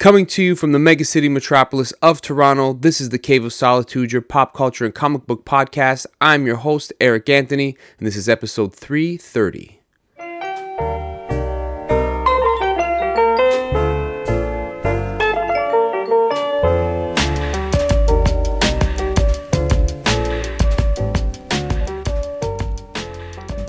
[0.00, 3.52] Coming to you from the mega city metropolis of Toronto, this is the Cave of
[3.52, 6.06] Solitude, your pop culture and comic book podcast.
[6.22, 9.78] I'm your host, Eric Anthony, and this is episode 330.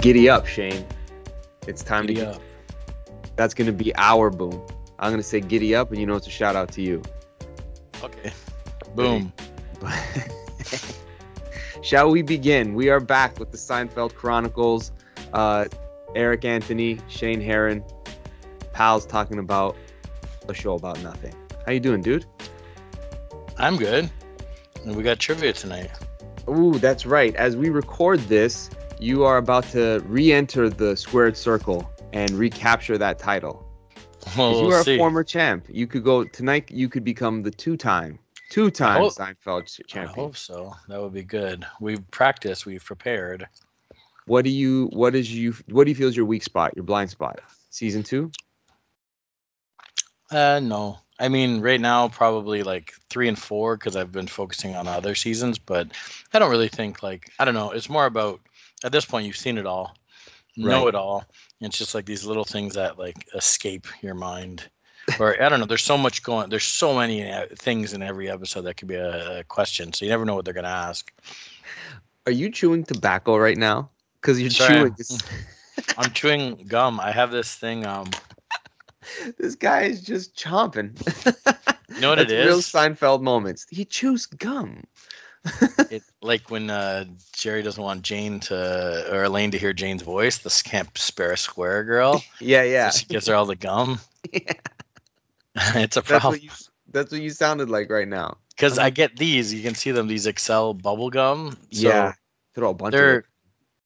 [0.02, 0.86] Giddy up, Shane.
[1.68, 2.42] It's time Giddy to up.
[3.36, 4.66] That's going to be our boom.
[5.02, 7.02] I'm going to say giddy up, and you know it's a shout out to you.
[8.04, 8.32] Okay.
[8.96, 9.34] Boom.
[11.82, 12.76] Shall we begin?
[12.76, 14.92] We are back with the Seinfeld Chronicles.
[15.34, 15.66] Uh,
[16.16, 17.84] Eric Anthony, Shane Heron,
[18.74, 19.76] pals talking about
[20.48, 21.34] a show about nothing.
[21.66, 22.26] How you doing, dude?
[23.58, 24.10] I'm good.
[24.86, 25.90] And we got trivia tonight.
[26.48, 27.36] Ooh, that's right.
[27.36, 33.18] As we record this, you are about to re-enter the squared circle and recapture that
[33.18, 33.61] title.
[34.38, 34.96] Well, you we'll are see.
[34.96, 35.66] a former champ.
[35.70, 36.72] You could go tonight.
[36.72, 40.76] You could become the two-time, two-time hope- Seinfeld ch- I hope so.
[40.88, 41.66] That would be good.
[41.80, 42.66] We've practiced.
[42.66, 43.48] We've prepared.
[44.28, 44.88] What do you?
[44.94, 45.56] What is you?
[45.70, 46.74] What do you feel is your weak spot?
[46.76, 47.40] Your blind spot?
[47.72, 48.32] Season two?
[50.30, 51.00] Uh, no.
[51.20, 55.14] I mean, right now probably like three and four because I've been focusing on other
[55.16, 55.60] seasons.
[55.60, 55.88] But
[56.34, 57.72] I don't really think like I don't know.
[57.72, 58.40] It's more about
[58.84, 59.96] at this point you've seen it all,
[60.58, 61.26] know it all.
[61.60, 64.70] It's just like these little things that like escape your mind.
[65.20, 65.66] Or I don't know.
[65.66, 66.50] There's so much going.
[66.50, 69.94] There's so many uh, things in every episode that could be a, a question.
[69.94, 71.12] So you never know what they're gonna ask.
[72.26, 73.90] Are you chewing tobacco right now?
[74.22, 74.96] Because you're am.
[74.96, 74.96] chewing.
[75.98, 77.00] I'm chewing gum.
[77.00, 77.86] I have this thing.
[77.86, 78.12] Um,
[79.38, 80.96] this guy is just chomping.
[81.90, 82.66] You know what That's it Real is?
[82.66, 83.66] Seinfeld moments.
[83.70, 84.84] He chews gum.
[85.90, 90.38] it like when uh, Jerry doesn't want Jane to or Elaine to hear Jane's voice.
[90.40, 92.24] The Scamp Sparrow Square girl.
[92.40, 92.90] Yeah, yeah.
[92.90, 94.00] So she gives her all the gum.
[94.32, 94.54] Yeah.
[95.82, 96.50] it's a That's problem what you.
[96.92, 98.38] That's what you sounded like right now.
[98.52, 99.54] because I get these.
[99.54, 100.08] You can see them.
[100.08, 101.58] These Excel bubble gum.
[101.72, 102.14] So yeah.
[102.54, 103.24] Throw a bunch of They're.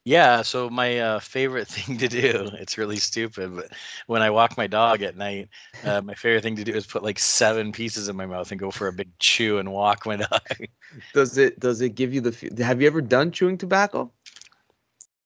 [0.05, 0.43] Yeah.
[0.43, 2.49] So my uh, favorite thing to do.
[2.53, 3.71] It's really stupid, but
[4.07, 5.49] when I walk my dog at night,
[5.83, 8.59] uh, my favorite thing to do is put like seven pieces in my mouth and
[8.59, 10.67] go for a big chew and walk my dog.
[11.13, 11.59] Does it?
[11.59, 12.63] Does it give you the?
[12.63, 14.11] Have you ever done chewing tobacco?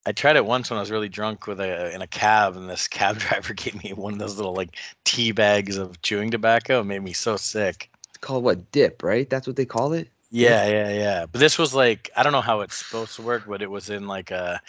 [0.06, 2.70] I tried it once when I was really drunk with a in a cab, and
[2.70, 6.80] this cab driver gave me one of those little like tea bags of chewing tobacco.
[6.80, 7.92] It made me so sick.
[8.10, 8.72] It's called what?
[8.72, 9.30] Dip, right?
[9.30, 10.10] That's what they call it.
[10.32, 11.26] Yeah, yeah, yeah.
[11.26, 13.90] But this was like I don't know how it's supposed to work, but it was
[13.90, 14.62] in like a.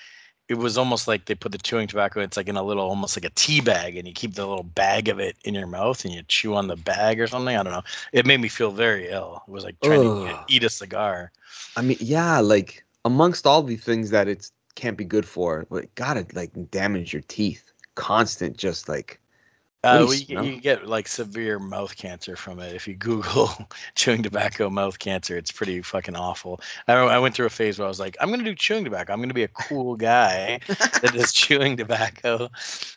[0.48, 2.20] It was almost like they put the chewing tobacco.
[2.22, 4.64] It's like in a little, almost like a tea bag, and you keep the little
[4.64, 7.56] bag of it in your mouth, and you chew on the bag or something.
[7.56, 7.84] I don't know.
[8.12, 9.44] It made me feel very ill.
[9.46, 11.30] It was like trying to eat a cigar.
[11.76, 15.84] I mean, yeah, like amongst all the things that it can't be good for, but
[15.84, 17.72] it gotta like damage your teeth.
[17.94, 19.20] Constant, just like
[19.82, 22.74] Uh, well, you, get, you get like severe mouth cancer from it.
[22.74, 23.48] If you Google
[23.94, 26.60] chewing tobacco mouth cancer, it's pretty fucking awful.
[26.86, 29.14] I, I went through a phase where I was like, I'm gonna do chewing tobacco.
[29.14, 32.50] I'm gonna be a cool guy that is chewing tobacco.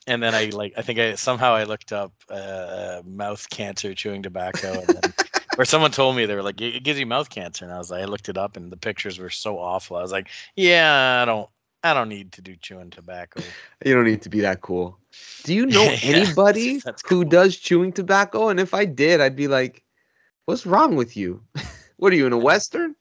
[0.08, 4.22] And then I like, I think I somehow I looked up uh, mouth cancer chewing
[4.22, 5.14] tobacco, and then,
[5.58, 7.92] or someone told me they were like, it gives you mouth cancer, and I was
[7.92, 9.96] like, I looked it up, and the pictures were so awful.
[9.96, 11.50] I was like, yeah, I don't,
[11.82, 13.42] I don't need to do chewing tobacco.
[13.86, 14.98] you don't need to be that cool.
[15.44, 17.30] Do you know Yeah, anybody that's who cool.
[17.30, 18.50] does chewing tobacco?
[18.50, 19.84] And if I did, I'd be like,
[20.46, 21.44] "What's wrong with you?
[21.98, 22.96] what are you in a western?"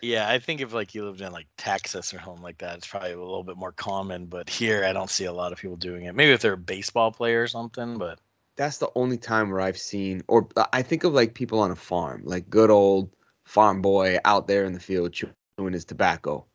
[0.00, 2.86] Yeah, I think if like you lived in like Texas or something like that, it's
[2.86, 4.26] probably a little bit more common.
[4.26, 6.14] But here, I don't see a lot of people doing it.
[6.14, 7.98] Maybe if they're a baseball player or something.
[7.98, 8.20] But
[8.56, 11.70] That's the only time where I've seen, or uh, I think of like people on
[11.70, 13.10] a farm, like good old
[13.44, 16.46] farm boy out there in the field chewing his tobacco.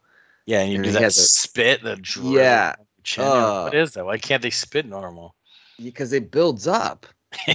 [0.46, 2.75] yeah, and you And do that spit, the drip Yeah.
[3.03, 3.25] Chin.
[3.25, 3.64] Uh.
[3.64, 4.06] what is that?
[4.06, 5.36] Why can't they spit normal?
[5.81, 7.06] because it builds up.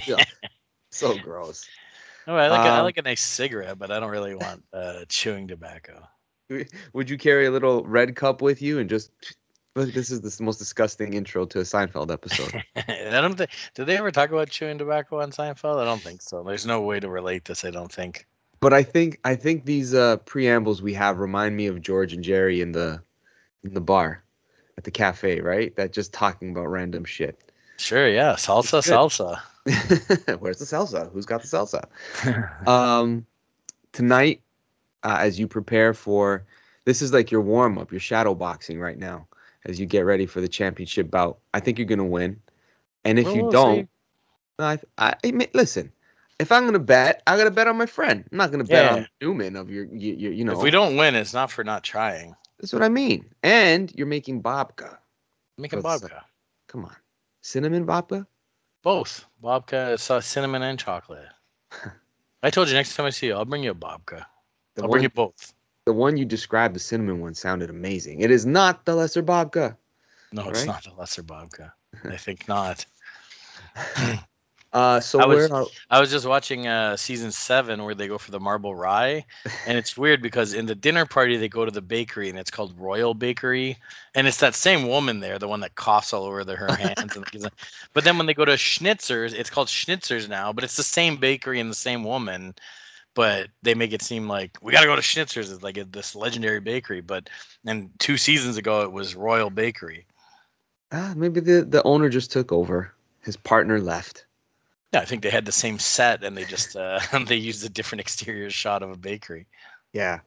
[0.05, 0.23] Yeah.
[0.91, 1.67] so gross.
[2.27, 4.63] No, I like a, I Um, like a nice cigarette, but I don't really want
[4.73, 6.07] uh, chewing tobacco.
[6.93, 9.11] Would you carry a little red cup with you and just
[9.75, 9.93] look?
[9.93, 12.63] This is the most disgusting intro to a Seinfeld episode.
[12.75, 13.49] I don't think.
[13.73, 15.79] Did they ever talk about chewing tobacco on Seinfeld?
[15.79, 16.43] I don't think so.
[16.43, 17.65] There's no way to relate this.
[17.65, 18.27] I don't think.
[18.59, 22.23] but I think I think these uh, preambles we have remind me of George and
[22.23, 23.01] Jerry in the
[23.63, 24.23] in the bar
[24.79, 25.75] at the cafe, right?
[25.75, 27.51] That just talking about random shit.
[27.77, 29.39] Sure, yeah, salsa, salsa.
[30.39, 31.11] Where's the salsa?
[31.11, 31.83] Who's got the salsa?
[32.67, 33.25] um,
[33.91, 34.41] tonight,
[35.03, 36.45] uh, as you prepare for
[36.85, 39.27] this, is like your warm up, your shadow boxing right now,
[39.65, 41.39] as you get ready for the championship bout.
[41.53, 42.39] I think you're gonna win,
[43.03, 43.89] and if Well, you we'll don't.
[44.59, 45.91] I, I, I mean, listen.
[46.39, 48.23] If I'm gonna bet, I gotta bet on my friend.
[48.31, 48.95] I'm not gonna bet Yeah.
[48.95, 50.53] on Newman of your, you, you, you know.
[50.53, 52.33] if we don't win, it's not for not trying.
[52.59, 53.25] That's what I mean.
[53.43, 54.97] And you're making babka.
[55.57, 56.21] Making babka.
[56.67, 56.95] Come on,
[57.41, 58.25] cinnamon babka.
[58.83, 61.27] Both babka, so uh, cinnamon and chocolate.
[62.43, 64.25] I told you next time I see you, I'll bring you a babka.
[64.75, 65.53] The I'll one, bring you both.
[65.85, 68.21] the one you described, the cinnamon one, sounded amazing.
[68.21, 69.75] It is not the lesser babka.
[70.31, 71.71] No, it's not a lesser babka.
[72.05, 72.85] I think not.
[74.71, 75.49] Uh, so I was-
[75.89, 79.25] I was just watching uh, season seven where they go for the marble rye,
[79.65, 82.51] and it's weird because in the dinner party they go to the bakery and it's
[82.51, 83.77] called Royal Bakery,
[84.13, 87.15] and it's that same woman there, the one that coughs all over the, her hands.
[87.15, 87.49] And,
[87.93, 91.17] but then when they go to Schnitzers, it's called Schnitzers now, but it's the same
[91.17, 92.53] bakery and the same woman,
[93.15, 95.83] but they make it seem like we got to go to Schnitzers, it's like a,
[95.83, 97.01] this legendary bakery.
[97.01, 97.27] But
[97.65, 100.05] and two seasons ago it was Royal Bakery.
[100.91, 102.93] ah, maybe the the owner just took over.
[103.21, 104.25] His partner left.
[104.93, 107.69] Yeah, I think they had the same set and they just uh, they used a
[107.69, 109.45] different exterior shot of a bakery.
[109.93, 110.19] Yeah,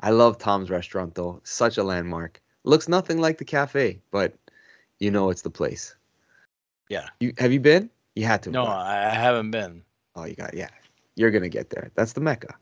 [0.00, 1.40] I love Tom's restaurant though.
[1.44, 2.40] Such a landmark.
[2.64, 4.34] Looks nothing like the cafe, but
[4.98, 5.94] you know it's the place.
[6.88, 7.08] Yeah.
[7.20, 7.90] You have you been?
[8.16, 8.50] You had to.
[8.50, 8.64] No.
[8.66, 9.82] I haven't been.
[10.16, 10.68] Oh, you got yeah.
[11.14, 11.90] You're gonna get there.
[11.94, 12.54] That's the mecca.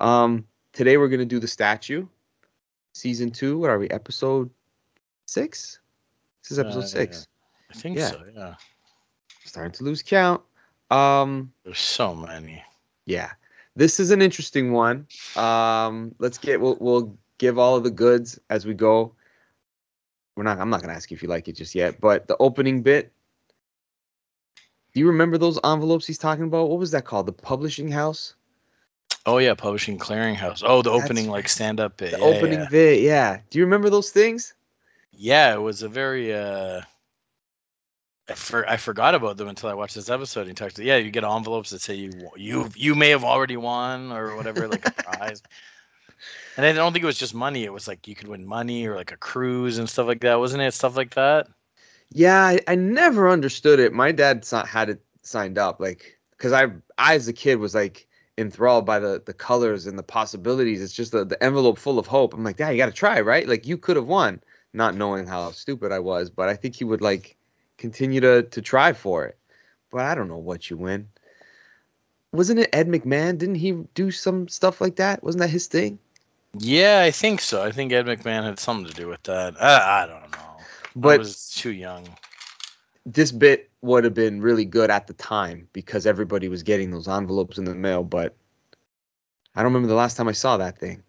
[0.00, 2.06] Um, today we're gonna do the statue,
[2.94, 3.58] season two.
[3.58, 3.88] What are we?
[3.90, 4.50] Episode
[5.26, 5.80] six.
[6.42, 7.26] This is episode Uh, six.
[7.70, 8.10] I think Yeah.
[8.10, 8.22] so.
[8.34, 8.54] Yeah.
[9.44, 10.42] Starting to lose count.
[10.92, 12.62] Um, There's so many.
[13.06, 13.30] yeah,
[13.76, 15.06] this is an interesting one.
[15.36, 19.14] Um, let's get we'll we'll give all of the goods as we go.
[20.36, 20.58] We're not.
[20.58, 23.12] I'm not gonna ask you if you like it just yet, but the opening bit.
[24.92, 26.68] Do you remember those envelopes he's talking about?
[26.68, 27.26] What was that called?
[27.26, 28.34] The publishing house.
[29.24, 30.62] Oh yeah, Publishing Clearinghouse.
[30.66, 32.10] Oh, the That's opening like stand up bit.
[32.12, 32.68] The yeah, opening yeah.
[32.70, 33.00] bit.
[33.00, 33.40] Yeah.
[33.50, 34.54] Do you remember those things?
[35.12, 36.82] Yeah, it was a very uh
[38.32, 40.46] I, for, I forgot about them until I watched this episode.
[40.46, 43.56] He talked to yeah, you get envelopes that say you you you may have already
[43.56, 45.42] won or whatever, like a prize.
[46.56, 47.64] And I don't think it was just money.
[47.64, 50.38] It was like you could win money or like a cruise and stuff like that,
[50.38, 50.72] wasn't it?
[50.74, 51.48] Stuff like that.
[52.10, 53.92] Yeah, I, I never understood it.
[53.92, 56.66] My dad had it signed up, like, because I,
[56.98, 58.06] I as a kid was like
[58.38, 60.82] enthralled by the the colors and the possibilities.
[60.82, 62.34] It's just the, the envelope full of hope.
[62.34, 63.48] I'm like, Dad, you got to try, right?
[63.48, 64.42] Like, you could have won,
[64.72, 66.30] not knowing how stupid I was.
[66.30, 67.36] But I think he would like
[67.82, 69.38] continue to to try for it.
[69.90, 71.08] But I don't know what you win.
[72.32, 73.38] Wasn't it Ed McMahon?
[73.38, 75.22] Didn't he do some stuff like that?
[75.22, 75.98] Wasn't that his thing?
[76.58, 77.62] Yeah, I think so.
[77.62, 79.60] I think Ed McMahon had something to do with that.
[79.60, 80.66] I, I don't know.
[81.02, 82.18] I But was too young.
[83.06, 87.08] this bit would have been really good at the time because everybody was getting those
[87.08, 88.04] envelopes in the mail.
[88.04, 88.36] But
[89.54, 91.02] I don't remember the last time I saw that thing.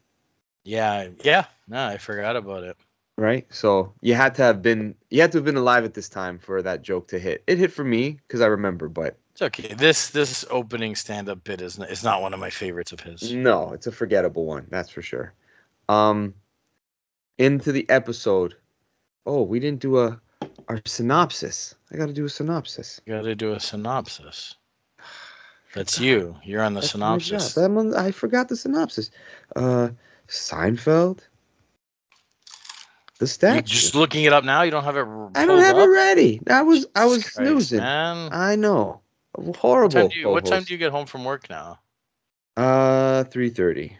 [0.63, 1.45] Yeah, yeah.
[1.67, 2.77] No, I forgot about it.
[3.17, 3.45] Right.
[3.53, 6.39] So you had to have been you had to have been alive at this time
[6.39, 7.43] for that joke to hit.
[7.45, 9.73] It hit for me because I remember, but It's okay.
[9.73, 13.31] This this opening stand up bit is is not one of my favorites of his.
[13.31, 14.65] no, it's a forgettable one.
[14.69, 15.33] That's for sure.
[15.89, 16.33] Um,
[17.37, 18.55] into the episode.
[19.25, 20.19] Oh, we didn't do a
[20.67, 21.75] our synopsis.
[21.91, 22.99] I got to do a synopsis.
[23.05, 24.55] You got to do a synopsis.
[25.75, 26.35] That's you.
[26.43, 27.57] You're on the That's synopsis.
[27.57, 29.11] I'm on- I forgot the synopsis.
[29.55, 29.89] Uh,
[30.27, 31.19] Seinfeld.
[33.19, 33.61] The You statue.
[33.61, 34.63] just looking it up now.
[34.63, 35.05] You don't have it.
[35.35, 35.85] I don't have up?
[35.87, 36.41] it ready.
[36.49, 37.79] I was I was Christ, snoozing.
[37.79, 38.29] Man.
[38.33, 39.01] I know.
[39.33, 39.91] What Horrible.
[39.93, 41.79] time, do you, what time do you get home from work now?
[42.57, 43.97] Uh, three thirty.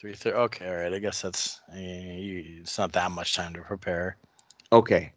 [0.00, 0.36] Three thirty.
[0.36, 0.92] Okay, all right.
[0.92, 1.60] I guess that's.
[1.74, 4.16] eh, you, it's not that much time to prepare.
[4.72, 5.12] Okay.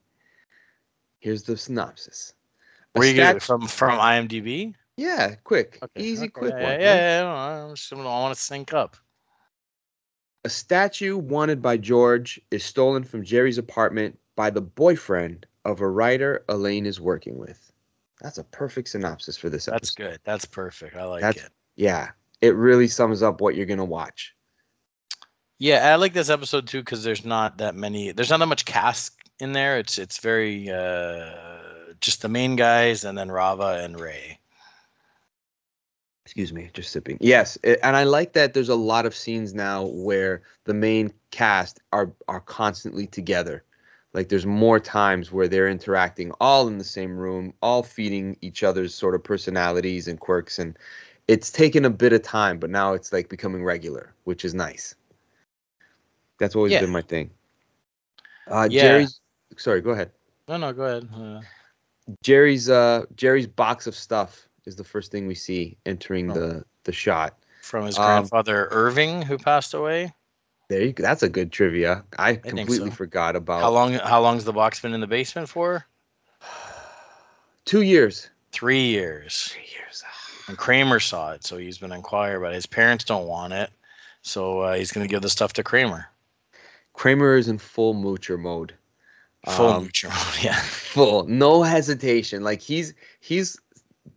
[1.20, 2.34] Here's the synopsis.
[2.96, 3.68] A Where you get it stat- from?
[3.68, 4.74] From IMDb.
[4.98, 6.64] Yeah, quick, Okay, easy, okay, quick yeah, one.
[6.64, 6.82] Yeah, right?
[6.82, 7.22] yeah.
[7.24, 8.96] yeah, I'm just, I want to sync up.
[10.46, 15.88] A statue wanted by George is stolen from Jerry's apartment by the boyfriend of a
[15.88, 17.72] writer Elaine is working with.
[18.22, 19.80] That's a perfect synopsis for this episode.
[19.80, 20.20] That's good.
[20.24, 20.96] That's perfect.
[20.96, 21.52] I like That's- it.
[21.76, 24.36] Yeah, it really sums up what you're gonna watch.
[25.60, 28.12] Yeah, I like this episode too because there's not that many.
[28.12, 29.80] There's not that much cast in there.
[29.80, 31.32] It's it's very uh,
[32.02, 34.40] just the main guys and then Rava and Ray.
[36.26, 37.18] Excuse me, just sipping.
[37.20, 41.12] Yes, it, and I like that there's a lot of scenes now where the main
[41.32, 43.64] cast are are constantly together.
[44.14, 48.64] Like there's more times where they're interacting all in the same room, all feeding each
[48.64, 50.78] other's sort of personalities and quirks and
[51.28, 54.96] it's taken a bit of time, but now it's like becoming regular, which is nice.
[56.38, 56.82] That's always Yeah.
[56.82, 57.32] been my thing.
[58.48, 58.82] Uh Yeah.
[58.82, 59.20] Jerry's
[59.58, 60.12] sorry, go ahead.
[60.48, 61.10] No, no, go ahead.
[61.14, 61.42] Uh,
[62.22, 66.34] Jerry's uh Jerry's box of stuff is the first thing we see entering Oh.
[66.34, 67.38] the the shot.
[67.62, 70.14] from his Um, grandfather Irving, who passed away.
[70.70, 71.02] There you go.
[71.04, 72.04] That's a good trivia.
[72.18, 72.96] I think completely so.
[72.96, 73.94] forgot about How long?
[73.94, 75.86] How long's the box been in the basement for?
[77.66, 78.30] two years.
[78.52, 79.50] Three years.
[79.54, 80.04] Three years.
[80.50, 82.52] And Kramer saw it, so he's been inquired about.
[82.52, 82.56] it.
[82.56, 83.70] His parents don't want it,
[84.24, 86.06] so uh, he's gonna give the stuff to Kramer.
[86.92, 88.74] Kramer is in full moocher mode.
[89.48, 89.90] Full Um,
[90.42, 90.60] yeah.
[90.60, 92.44] full, no hesitation.
[92.44, 93.58] Like he's he's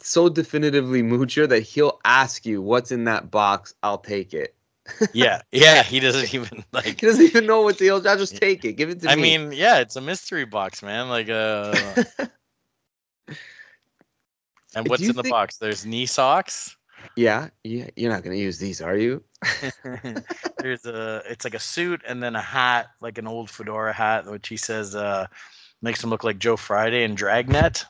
[0.01, 3.75] so definitively moocher that he'll ask you what's in that box.
[3.83, 4.55] I'll take it.
[5.13, 5.83] yeah, yeah.
[5.83, 7.01] He doesn't even like.
[7.01, 8.75] He doesn't even know what the I'll just take it.
[8.75, 9.35] Give it to I me.
[9.35, 11.09] I mean, yeah, it's a mystery box, man.
[11.09, 11.75] Like, uh,
[14.75, 15.57] and what's in the box?
[15.59, 16.77] There's knee socks.
[17.17, 17.89] yeah, yeah.
[17.97, 19.25] You're not gonna use these, are you?
[20.59, 24.27] There's a, it's like a suit and then a hat, like an old fedora hat,
[24.27, 25.27] which he says uh,
[25.83, 27.85] makes him look like Joe Friday in Dragnet.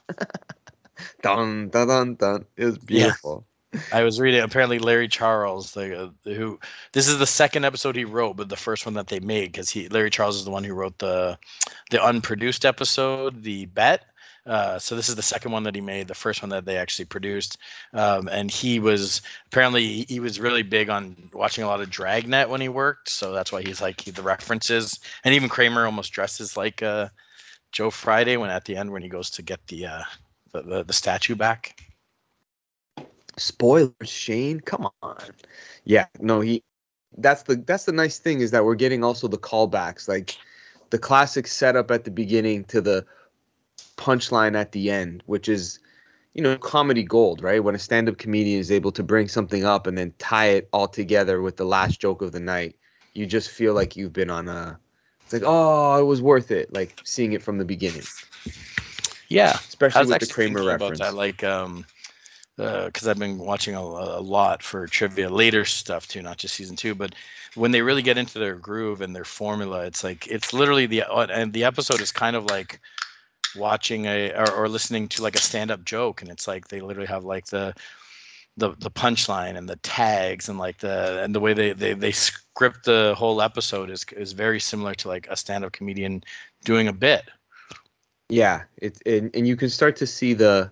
[1.23, 2.47] Dun dun dun dun.
[2.57, 3.13] It was Yeah.
[3.13, 3.47] beautiful.
[3.93, 4.41] I was reading.
[4.41, 6.59] Apparently, Larry Charles, the, uh, who
[6.93, 9.69] this is the second episode he wrote, but the first one that they made because
[9.69, 11.39] he Larry Charles is the one who wrote the
[11.91, 14.05] the unproduced episode, the bet.
[14.47, 16.77] Uh, so this is the second one that he made, the first one that they
[16.77, 17.59] actually produced.
[17.93, 21.91] Um, and he was apparently he, he was really big on watching a lot of
[21.91, 25.01] Dragnet when he worked, so that's why he's like he, the references.
[25.25, 27.09] And even Kramer almost dresses like uh,
[27.73, 30.03] Joe Friday when at the end when he goes to get the uh,
[30.57, 31.81] the, the, the statue back.
[33.37, 34.61] Spoilers, Shane.
[34.61, 35.21] Come on.
[35.85, 36.63] Yeah, no, he.
[37.19, 40.37] That's the that's the nice thing is that we're getting also the callbacks, like
[40.91, 43.07] the classic setup at the beginning to the
[43.97, 45.79] punchline at the end, which is,
[46.35, 47.65] you know, comedy gold, right?
[47.65, 50.89] When a stand-up comedian is able to bring something up and then tie it all
[50.89, 52.77] together with the last joke of the night,
[53.15, 54.79] you just feel like you've been on a.
[55.25, 58.05] It's like, oh, it was worth it, like seeing it from the beginning,
[59.29, 61.01] Yeah, especially with the Kramer reference.
[61.01, 61.85] about that, like, um,
[62.57, 66.77] because I've been watching a, a lot for trivia later stuff too, not just season
[66.77, 66.95] two.
[66.95, 67.15] But
[67.55, 71.03] when they really get into their groove and their formula, it's like it's literally the
[71.03, 72.81] uh, and the episode is kind of like
[73.57, 77.09] watching a or, or listening to like a stand-up joke, and it's like they literally
[77.09, 77.75] have like the
[78.57, 82.13] the the punchline and the tags and like the and the way they they, they
[82.13, 86.25] script the whole episode is is very similar to like a stand-up comedian
[86.65, 87.25] doing a bit.
[88.29, 90.71] Yeah, it's and, and you can start to see the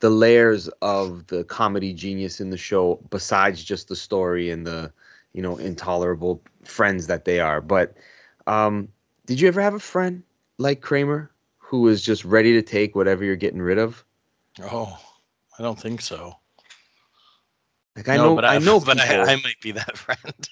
[0.00, 4.92] the layers of the comedy genius in the show besides just the story and the
[5.32, 7.60] you know intolerable friends that they are.
[7.60, 7.94] But
[8.46, 8.88] um,
[9.26, 10.22] did you ever have a friend
[10.58, 14.04] like Kramer who was just ready to take whatever you're getting rid of?
[14.62, 14.98] Oh,
[15.58, 16.36] I don't think so.
[17.96, 20.48] Like I no, know, but I, know, but I, I might be that friend.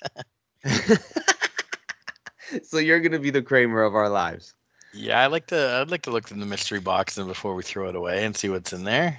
[2.64, 4.54] so you're gonna be the Kramer of our lives.
[4.96, 5.80] Yeah, I like to.
[5.80, 8.36] I'd like to look in the mystery box and before we throw it away and
[8.36, 9.18] see what's in there.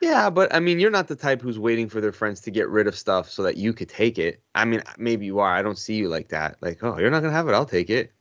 [0.00, 2.68] Yeah, but I mean, you're not the type who's waiting for their friends to get
[2.68, 4.40] rid of stuff so that you could take it.
[4.54, 5.52] I mean, maybe you are.
[5.52, 6.56] I don't see you like that.
[6.60, 7.52] Like, oh, you're not gonna have it.
[7.52, 8.12] I'll take it.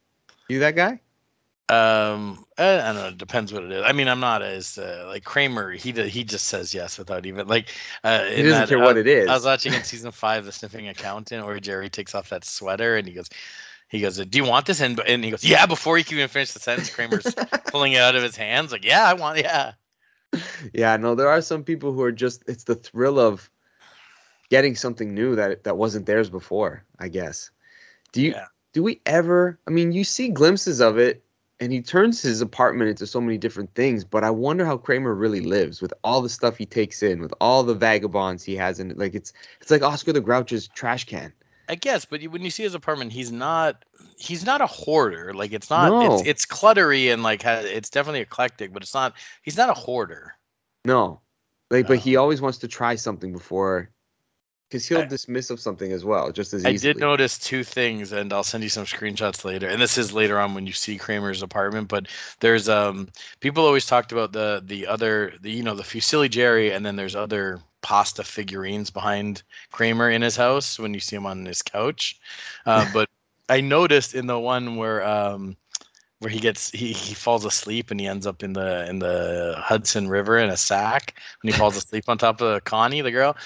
[0.50, 1.02] You that guy?
[1.70, 3.08] Um, I, I don't know.
[3.10, 3.84] It depends what it is.
[3.86, 5.72] I mean, I'm not as uh, like Kramer.
[5.72, 7.70] He he just says yes without even like.
[8.04, 9.28] Uh, He doesn't care what it is.
[9.28, 12.96] I was watching in season five, the sniffing accountant, where Jerry takes off that sweater
[12.96, 13.30] and he goes,
[13.90, 16.28] he goes, "Do you want this?" And and he goes, "Yeah." Before he can even
[16.28, 17.34] finish the sentence, Kramer's
[17.68, 19.74] pulling it out of his hands, like, "Yeah, I want, yeah."
[20.74, 23.50] yeah, no, there are some people who are just it's the thrill of
[24.50, 27.52] getting something new that that wasn't theirs before, I guess.
[28.12, 28.46] Do you Yeah.
[28.74, 31.24] do we ever I mean, you see glimpses of it
[31.60, 35.14] and he turns his apartment into so many different things, but I wonder how Kramer
[35.14, 38.80] really lives with all the stuff he takes in, with all the vagabonds he has
[38.80, 38.98] in it.
[38.98, 41.34] Like it's it's like Oscar the Grouch's trash can.
[41.70, 43.84] I guess, but when you see his apartment, he's not
[44.18, 45.34] he's not a hoarder.
[45.34, 46.16] Like it's not No.
[46.16, 50.34] it's it's cluttery and like it's definitely eclectic, but it's not he's not a hoarder.
[50.86, 51.22] No.
[51.70, 53.90] Like but he always wants to try something before
[54.70, 56.94] because he'll I- dismiss of something as well, just as I easily.
[56.94, 59.68] did notice two things, and I'll send you some screenshots later.
[59.68, 61.88] And this is later on when you see Kramer's apartment.
[61.90, 62.08] But
[62.40, 63.10] there's um
[63.42, 66.96] people always talked about the the other the you know the Fusilli Jerry, and then
[66.96, 71.62] there's other pasta figurines behind Kramer in his house when you see him on his
[71.62, 72.20] couch.
[72.66, 73.10] Uh, but
[73.50, 75.58] I noticed in the one where um
[76.20, 79.56] where he gets he, he falls asleep and he ends up in the in the
[79.58, 83.38] Hudson River in a sack when he falls asleep on top of Connie the girl.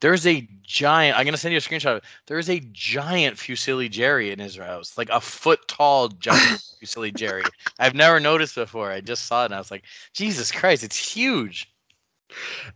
[0.00, 1.18] There's a giant.
[1.18, 1.90] I'm gonna send you a screenshot.
[1.90, 2.04] of it.
[2.26, 7.14] There is a giant Fusilli Jerry in his house, like a foot tall giant Fusilli
[7.14, 7.42] Jerry.
[7.78, 8.90] I've never noticed before.
[8.90, 11.70] I just saw it and I was like, Jesus Christ, it's huge.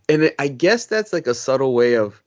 [0.09, 2.21] And I guess that's like a subtle way of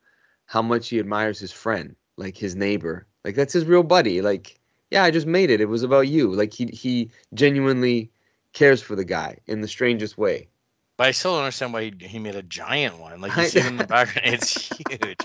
[0.47, 3.07] how much he admires his friend, like his neighbor.
[3.25, 4.23] Like that's his real buddy.
[4.23, 4.59] Like,
[4.91, 5.61] yeah, I just made it.
[5.61, 6.33] It was about you.
[6.33, 8.11] Like he he genuinely
[8.53, 10.49] cares for the guy in the strangest way.
[10.97, 13.21] But I still don't understand why he, he made a giant one.
[13.21, 15.19] Like you see it in the background, it's huge.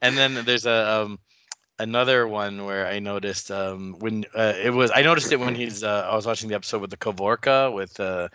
[0.00, 1.18] And then there's a um,
[1.78, 5.82] another one where I noticed um, when uh, it was I noticed it when he's
[5.82, 8.28] uh, I was watching the episode with the Kavorka with uh,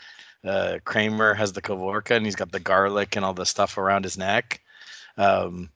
[0.45, 4.03] uh, Kramer has the Kavorka and he's got the garlic and all the stuff around
[4.03, 4.61] his neck.
[5.17, 5.69] Um,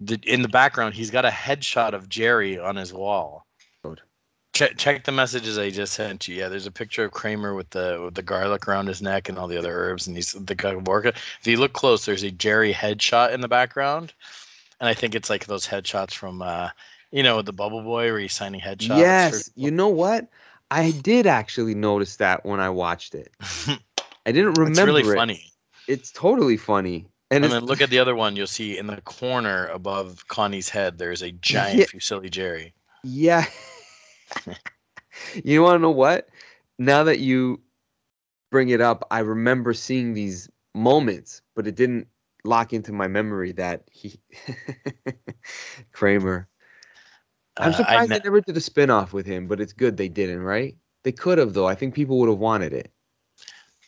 [0.00, 3.46] the, in the background, he's got a headshot of Jerry on his wall.
[4.52, 6.36] check check the messages I just sent you.
[6.36, 9.38] Yeah, there's a picture of Kramer with the with the garlic around his neck and
[9.38, 11.08] all the other herbs, and he's the Kavorka.
[11.08, 14.12] If you look close, there's a Jerry headshot in the background,
[14.80, 16.70] and I think it's like those headshots from uh,
[17.14, 18.98] you know, the Bubble Boy where he's signing headshots.
[18.98, 20.26] Yes, you know what?
[20.70, 23.32] I did actually notice that when I watched it.
[24.26, 24.70] I didn't remember.
[24.70, 25.14] it's really it.
[25.14, 25.52] funny.
[25.86, 27.06] It's totally funny.
[27.30, 28.36] And, And then look at the other one.
[28.36, 31.84] You'll see in the corner above Connie's head, there's a giant Yeah.
[31.86, 32.74] Fusilli Jerry.
[33.02, 33.46] yeah.
[35.44, 36.28] you want to know what?
[36.78, 37.60] Now that you
[38.50, 42.08] bring it up, I remember seeing these moments, but it didn't
[42.44, 44.20] lock into my memory that he
[45.92, 46.48] Kramer.
[47.56, 50.08] I'm Uh, I surprised they never did a spin-off with him, but it's good they
[50.08, 50.76] didn't, right?
[51.02, 51.66] They could have though.
[51.66, 52.90] I think people would have wanted it.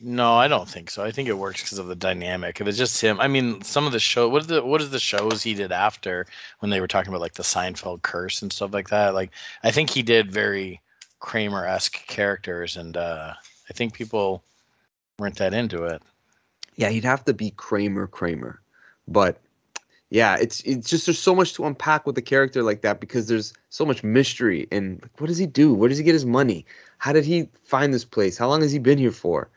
[0.00, 1.02] No, I don't think so.
[1.02, 2.60] I think it works because of the dynamic.
[2.60, 4.28] If it's just him, I mean, some of the show.
[4.28, 6.26] What is the what is the shows he did after
[6.58, 9.14] when they were talking about like the Seinfeld curse and stuff like that?
[9.14, 9.30] Like,
[9.62, 10.82] I think he did very
[11.18, 13.32] Kramer esque characters, and uh,
[13.70, 14.44] I think people
[15.18, 16.02] weren't that into it.
[16.76, 18.60] Yeah, he'd have to be Kramer Kramer.
[19.08, 19.40] But
[20.10, 23.26] yeah, it's it's just there's so much to unpack with a character like that because
[23.26, 25.74] there's so much mystery and like, what does he do?
[25.74, 26.64] Where does he get his money?
[26.98, 28.38] How did he find this place?
[28.38, 29.50] How long has he been here for?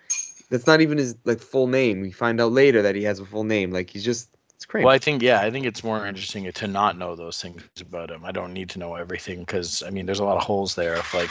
[0.49, 2.01] That's not even his like full name.
[2.01, 3.71] We find out later that he has a full name.
[3.71, 4.87] Like he's just it's Kramer.
[4.87, 8.09] Well, I think yeah, I think it's more interesting to not know those things about
[8.09, 8.25] him.
[8.25, 10.95] I don't need to know everything because I mean, there's a lot of holes there
[10.95, 11.29] of like,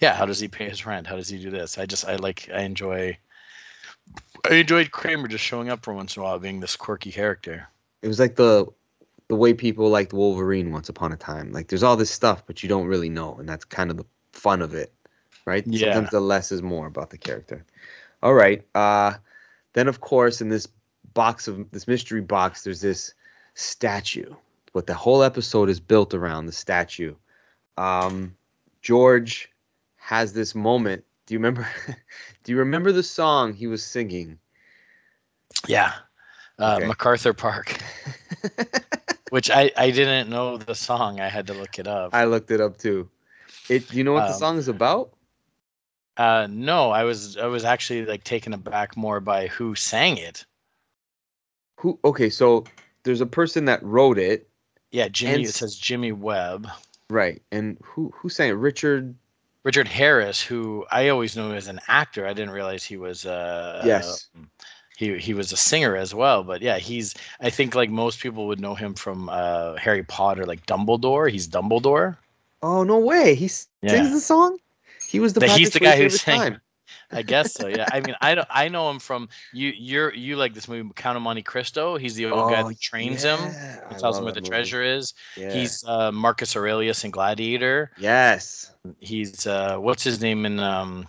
[0.00, 1.06] yeah, how does he pay his rent?
[1.06, 1.76] How does he do this?
[1.76, 3.18] I just I like I enjoy.
[4.50, 7.68] I enjoyed Kramer just showing up for once in a while, being this quirky character.
[8.02, 8.66] It was like the
[9.28, 11.52] the way people liked Wolverine once upon a time.
[11.52, 14.06] Like there's all this stuff, but you don't really know, and that's kind of the
[14.32, 14.92] fun of it,
[15.44, 15.66] right?
[15.66, 15.92] Yeah.
[15.92, 17.64] Sometimes the less is more about the character.
[18.22, 18.66] All right.
[18.74, 19.14] Uh,
[19.74, 20.66] then of course in this
[21.14, 23.14] box of this mystery box, there's this
[23.54, 24.34] statue.
[24.72, 27.14] But the whole episode is built around the statue.
[27.76, 28.36] Um,
[28.82, 29.50] George
[29.96, 31.04] has this moment.
[31.26, 31.68] Do you remember?
[32.44, 34.38] do you remember the song he was singing?
[35.66, 35.92] Yeah.
[36.58, 36.86] Uh, Okay.
[36.86, 37.76] MacArthur Park,
[39.30, 41.20] which I, I didn't know the song.
[41.20, 42.14] I had to look it up.
[42.14, 43.08] I looked it up too.
[43.68, 43.92] It.
[43.92, 45.12] You know what the Um, song is about?
[46.16, 50.44] Uh, no, I was I was actually like taken aback more by who sang it.
[51.80, 51.98] Who?
[52.04, 52.64] Okay, so
[53.04, 54.48] there's a person that wrote it,
[54.90, 55.34] Yeah, Jimmy.
[55.34, 56.68] And It says Jimmy Webb.
[57.08, 57.40] right?
[57.52, 58.54] And who who sang it?
[58.54, 59.14] Richard.
[59.64, 62.26] Richard Harris, who I always knew as an actor.
[62.26, 64.28] I didn't realize he was uh Yes.
[64.98, 66.42] He he was a singer as well.
[66.42, 70.44] But yeah, he's I think like most people would know him from uh Harry Potter,
[70.44, 71.30] like Dumbledore.
[71.30, 72.16] He's Dumbledore.
[72.62, 73.36] Oh no way!
[73.36, 73.90] He s- Yeah.
[73.92, 74.58] sings the song.
[75.08, 75.40] He was the.
[75.40, 76.38] That he's the guy who sang.
[76.40, 76.60] time.
[77.12, 77.68] I guess so.
[77.68, 77.86] Yeah.
[77.90, 78.48] I mean, I don't.
[78.50, 79.70] I know him from you.
[79.70, 81.96] You're you like this movie Count of Monte Cristo.
[81.96, 83.38] He's the old guy Oh, that trains him.
[83.38, 84.50] yeah, I and tells him where the movie.
[84.50, 85.14] treasure is.
[85.36, 85.52] Yeah.
[85.52, 87.92] He's uh, Marcus Aurelius in Gladiator.
[87.98, 88.72] yes.
[88.98, 91.06] He's uh, what's his name in um,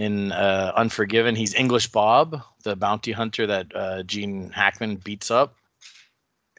[0.00, 1.36] in uh, Unforgiven?
[1.36, 5.56] He's English Bob, the bounty hunter that uh, Gene Hackman beats up.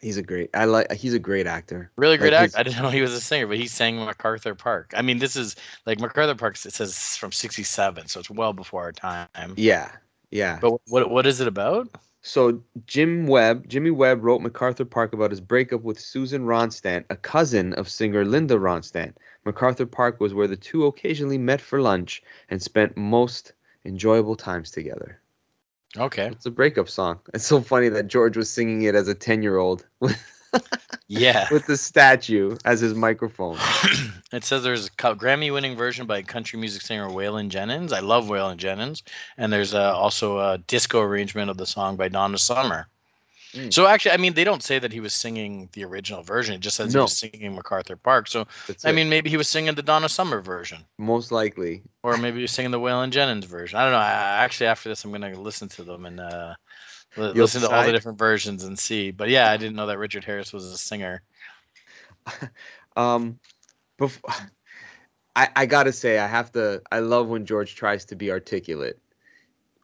[0.01, 0.49] He's a great.
[0.53, 0.91] I like.
[0.93, 1.91] He's a great actor.
[1.95, 2.57] Really great Like actor.
[2.59, 4.93] I didn't know he was a singer, but he sang MacArthur Park.
[4.97, 6.57] I mean, this is like MacArthur Park.
[6.65, 9.27] It says from '67, so it's well before our time.
[9.57, 9.91] Yeah.
[10.31, 10.57] Yeah.
[10.59, 11.89] But what what is it about?
[12.21, 17.15] So Jim Webb, Jimmy Webb wrote MacArthur Park about his breakup with Susan Ronstadt, a
[17.15, 19.13] cousin of singer Linda Ronstadt.
[19.43, 23.53] MacArthur Park was where the two occasionally met for lunch and spent most
[23.85, 25.19] enjoyable times together.
[25.97, 26.27] Okay.
[26.27, 27.19] It's a breakup song.
[27.33, 30.17] It's so funny that George was singing it as a 10-year-old with,
[31.07, 31.47] Yeah.
[31.51, 33.57] with the statue as his microphone.
[34.31, 37.91] it says there's a Grammy-winning version by country music singer Waylon Jennings.
[37.91, 39.03] I love Waylon Jennings,
[39.37, 42.87] and there's uh, also a disco arrangement of the song by Donna Summer.
[43.53, 43.73] Mm.
[43.73, 46.55] So actually, I mean, they don't say that he was singing the original version.
[46.55, 48.29] It just says he was singing MacArthur Park.
[48.29, 48.93] So That's I it.
[48.93, 51.81] mean, maybe he was singing the Donna Summer version, most likely.
[52.03, 53.77] or maybe he was singing the Waylon Jennings version.
[53.77, 53.97] I don't know.
[53.97, 56.53] I, actually, after this, I'm gonna listen to them and uh,
[57.17, 59.11] listen to all the different versions and see.
[59.11, 61.23] But yeah, I didn't know that Richard Harris was a singer.
[62.97, 63.39] Um,
[63.97, 64.33] before,
[65.33, 66.81] I I gotta say I have to.
[66.91, 68.99] I love when George tries to be articulate.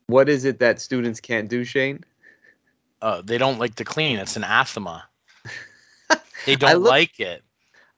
[0.08, 2.04] What is it that students can't do, Shane?
[3.02, 4.20] Uh, they don't like to clean.
[4.20, 5.08] It's an anathema.
[6.46, 7.44] They don't look- like it.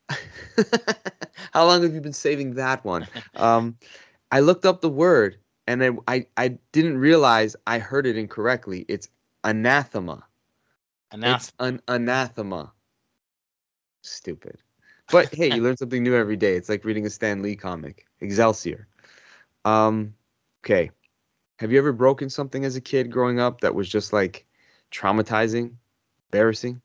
[1.53, 3.07] How long have you been saving that one?
[3.35, 3.77] Um,
[4.31, 5.37] I looked up the word
[5.67, 8.85] and I, I I didn't realize I heard it incorrectly.
[8.87, 9.07] It's
[9.43, 10.25] anathema.
[11.11, 11.35] Anathema.
[11.35, 12.71] It's an anathema.
[14.01, 14.57] Stupid.
[15.11, 16.55] But hey, you learn something new every day.
[16.55, 18.05] It's like reading a Stan Lee comic.
[18.21, 18.87] Excelsior.
[19.65, 20.13] Um,
[20.63, 20.91] okay.
[21.57, 24.45] Have you ever broken something as a kid growing up that was just like
[24.91, 25.73] traumatizing,
[26.27, 26.81] embarrassing?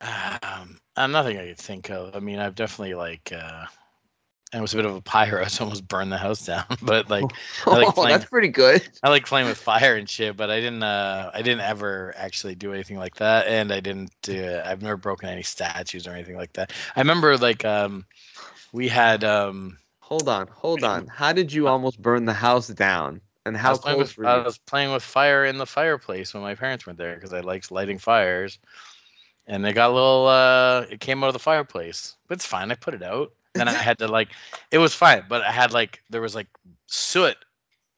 [0.00, 2.16] Um, uh, nothing I could think of.
[2.16, 3.66] I mean, I've definitely like, uh,
[4.54, 6.64] and was a bit of a pyro, so almost burned the house down.
[6.82, 7.24] But like,
[7.66, 8.86] I like oh, that's pretty good.
[9.02, 10.82] I like playing with fire and shit, but I didn't.
[10.82, 14.12] Uh, I didn't ever actually do anything like that, and I didn't.
[14.28, 16.72] Uh, I've never broken any statues or anything like that.
[16.94, 18.06] I remember like um,
[18.72, 21.06] we had um, Hold on, hold on.
[21.06, 23.22] How did you almost burn the house down?
[23.46, 26.42] And I how was close with I was playing with fire in the fireplace when
[26.42, 28.58] my parents weren't there because I liked lighting fires,
[29.46, 30.26] and they got a little.
[30.26, 32.70] Uh, it came out of the fireplace, but it's fine.
[32.70, 33.32] I put it out.
[33.54, 34.28] Then I had to like,
[34.70, 36.48] it was fine, but I had like there was like
[36.86, 37.36] soot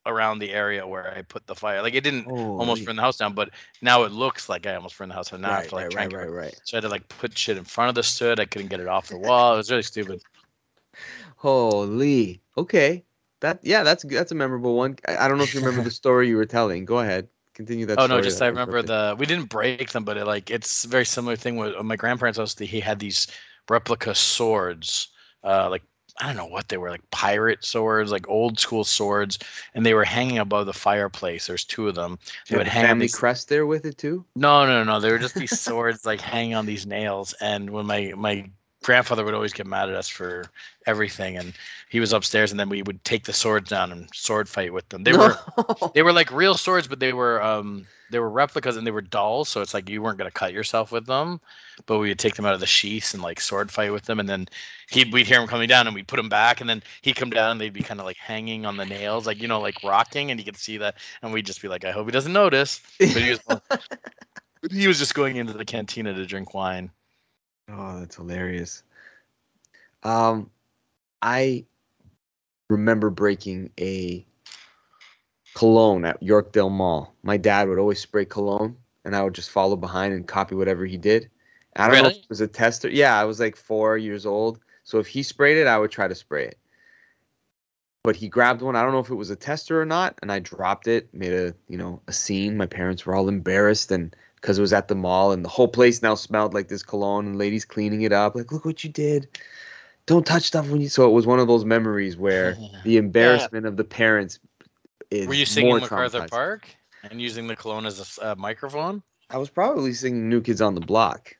[0.04, 1.82] around the area where I put the fire.
[1.82, 3.50] Like it didn't almost burn the house down, but
[3.82, 5.40] now it looks like I almost burned the house down.
[5.40, 6.60] Now I have to like right, try right, right, right.
[6.64, 8.38] So I had to like put shit in front of the soot.
[8.38, 9.54] I couldn't get it off the wall.
[9.54, 10.22] It was really stupid.
[11.36, 12.40] Holy.
[12.56, 13.04] Okay.
[13.40, 14.96] That yeah, that's that's a memorable one.
[15.06, 16.84] I, I don't know if you remember the story you were telling.
[16.84, 17.28] Go ahead.
[17.54, 20.50] Continue that oh no, just I remember the we didn't break them, but it, like
[20.50, 22.58] it's a very similar thing with uh, my grandparents' house.
[22.58, 23.28] He had these
[23.68, 25.08] replica swords,
[25.46, 25.82] uh, like
[26.18, 29.38] I don't know what they were, like pirate swords, like old school swords,
[29.74, 31.46] and they were hanging above the fireplace.
[31.46, 32.18] There's two of them.
[32.48, 34.24] They you would hang on family these- crest there with it too?
[34.34, 35.00] No, no, no.
[35.00, 37.34] They were just these swords like hanging on these nails.
[37.34, 38.50] And when my my
[38.86, 40.44] grandfather would always get mad at us for
[40.86, 41.52] everything, and
[41.88, 44.88] he was upstairs, and then we would take the swords down and sword fight with
[44.90, 45.02] them.
[45.02, 45.36] They were
[45.94, 49.02] they were like real swords, but they were um they were replicas and they were
[49.02, 51.40] dolls, so it's like you weren't gonna cut yourself with them.
[51.86, 54.20] But we would take them out of the sheaths and like sword fight with them,
[54.20, 54.46] and then
[54.88, 57.30] he'd we'd hear him coming down, and we'd put them back, and then he'd come
[57.30, 59.82] down, and they'd be kind of like hanging on the nails, like you know, like
[59.82, 62.32] rocking, and you could see that, and we'd just be like, I hope he doesn't
[62.32, 62.80] notice.
[63.00, 63.40] But he was
[64.70, 66.92] he was just going into the cantina to drink wine.
[67.68, 68.82] Oh, that's hilarious.
[70.02, 70.50] Um,
[71.20, 71.64] I
[72.68, 74.26] remember breaking a
[75.54, 77.14] cologne at Yorkdale Mall.
[77.22, 80.84] My dad would always spray cologne, and I would just follow behind and copy whatever
[80.84, 81.30] he did.
[81.74, 82.88] I don't know if it was a tester.
[82.88, 86.08] Yeah, I was like four years old, so if he sprayed it, I would try
[86.08, 86.58] to spray it.
[88.02, 88.76] But he grabbed one.
[88.76, 91.12] I don't know if it was a tester or not, and I dropped it.
[91.12, 92.56] Made a you know a scene.
[92.56, 95.68] My parents were all embarrassed, and because it was at the mall, and the whole
[95.68, 98.34] place now smelled like this cologne, and ladies cleaning it up.
[98.34, 99.28] Like, look what you did.
[100.06, 100.88] Don't touch stuff when you.
[100.88, 104.38] So it was one of those memories where the embarrassment of the parents
[105.10, 106.26] is Were you singing more MacArthur.
[106.28, 106.68] Park
[107.10, 109.02] and using the cologne as a uh, microphone?
[109.30, 111.36] I was probably singing New Kids on the Block.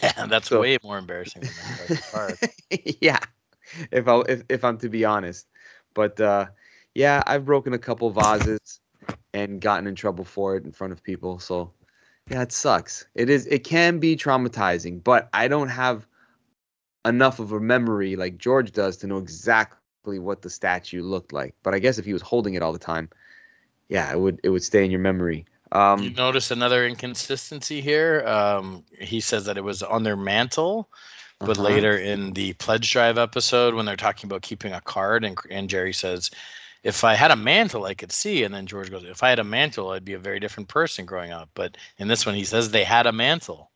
[0.00, 2.52] That's So- way more embarrassing than MacArthur Park.
[3.00, 3.18] yeah,
[3.90, 5.46] if I if, if I'm to be honest,
[5.94, 6.46] but uh,
[6.94, 8.80] yeah, I've broken a couple vases
[9.32, 11.38] and gotten in trouble for it in front of people.
[11.38, 11.72] So
[12.28, 13.06] yeah, it sucks.
[13.14, 13.46] It is.
[13.46, 16.06] It can be traumatizing, but I don't have
[17.04, 21.54] enough of a memory like George does to know exactly what the statue looked like.
[21.62, 23.08] But I guess if he was holding it all the time,
[23.88, 25.46] yeah, it would it would stay in your memory.
[25.72, 28.24] Um, you notice another inconsistency here.
[28.26, 30.88] Um, he says that it was on their mantle,
[31.38, 31.62] but uh-huh.
[31.62, 35.68] later in the pledge drive episode, when they're talking about keeping a card, and, and
[35.68, 36.30] Jerry says,
[36.82, 39.38] "If I had a mantle, I could see," and then George goes, "If I had
[39.38, 42.44] a mantle, I'd be a very different person growing up." But in this one, he
[42.44, 43.70] says they had a mantle.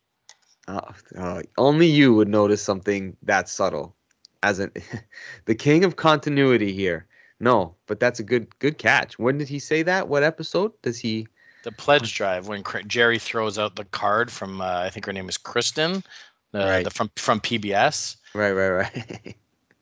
[0.67, 0.81] Uh,
[1.17, 3.95] uh, only you would notice something that subtle,
[4.41, 4.71] as an
[5.45, 7.05] the king of continuity here.
[7.39, 9.19] No, but that's a good good catch.
[9.19, 10.07] When did he say that?
[10.07, 11.27] What episode does he?
[11.63, 15.27] The pledge drive when Jerry throws out the card from uh, I think her name
[15.27, 16.03] is Kristen,
[16.51, 16.83] the, Right.
[16.83, 18.17] the from from PBS.
[18.33, 18.95] Right, right, right.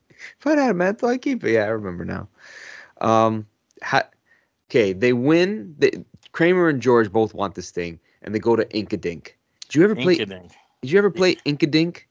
[0.10, 1.54] if I had a mantle, I keep it.
[1.54, 2.28] Yeah, I remember now.
[3.02, 3.48] Um,
[3.82, 4.10] ha-
[4.70, 5.76] okay, they win.
[5.78, 5.92] They,
[6.32, 9.34] Kramer and George both want this thing, and they go to Inkadink.
[9.68, 10.18] Did you ever play?
[10.18, 10.52] Inkadink.
[10.82, 12.04] Did you ever play Inkadink?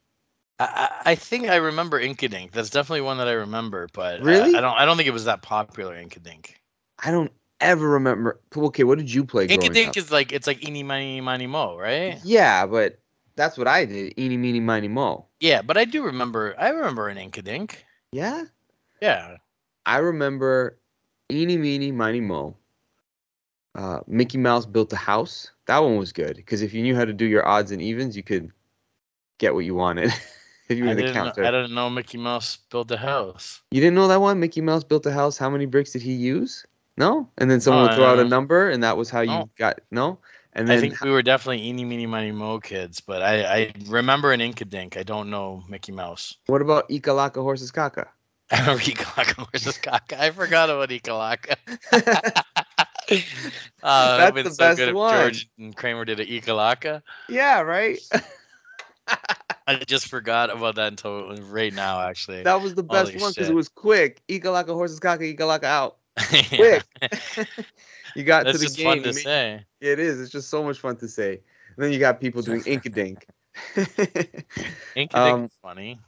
[0.59, 2.53] I, I I think I remember Inkadink.
[2.53, 4.55] That's definitely one that I remember, but I- Really?
[4.57, 5.95] I, don't I don't think it was that popular.
[5.95, 6.51] Inkadink.
[6.99, 8.40] I don't ever remember.
[8.57, 9.73] Okay, what did you play growing up?
[9.73, 12.18] Inkadink is like it's like eeny miny miny mo, right?
[12.25, 12.99] Yeah, but
[13.35, 14.18] that's what I did.
[14.18, 15.27] Eeny, meeny, miny, mo.
[15.40, 16.55] Yeah, but I do remember.
[16.59, 17.75] I remember an Inkadink.
[18.12, 18.45] Yeah,
[19.01, 19.37] Yeah.
[19.85, 20.79] I remember
[21.33, 22.57] Eeny, meeny, miny, mo.
[23.75, 25.51] Uh, Mickey Mouse built a house.
[25.66, 28.16] That one was good because if you knew how to do your odds and evens,
[28.16, 28.51] you could
[29.38, 30.12] get what you wanted.
[30.68, 31.33] if you I were the didn't, know.
[31.42, 33.62] I didn't know Mickey Mouse built a house.
[33.71, 34.40] You didn't know that one?
[34.40, 35.38] Mickey Mouse built a house.
[35.38, 36.66] How many bricks did he use?
[36.99, 37.31] No?
[37.38, 39.81] And then someone No, would throw out a number and that was how you got
[39.90, 40.18] no?
[40.53, 43.73] And then I think we were definitely eeny meeny miny mo kids, but I, I
[43.87, 44.99] remember an Inkadink.
[44.99, 46.37] I don't know Mickey Mouse.
[46.45, 48.09] what about Ikalaka horses caca?
[48.53, 50.23] I Ikalaka versus Kaka.
[50.23, 51.57] I forgot about Ikalaka.
[53.83, 55.12] Uh, That's would the so best good if one.
[55.15, 57.03] George and Kramer did a Ikalaka.
[57.29, 57.99] yeah, right?
[59.67, 62.43] I just forgot about that until right now, actually.
[62.45, 64.23] that was the best Holy one because it was quick.
[64.29, 65.97] Ikalaka horses caca, Ikalaka out.
[66.49, 66.85] quick.
[68.15, 68.87] You got That's to the just game.
[68.87, 69.65] fun to made- say.
[69.81, 70.21] It is.
[70.21, 71.41] It's just so much fun to say.
[71.77, 73.25] And then you got people doing Inkadink.
[74.95, 75.99] Inkadink Um, is funny.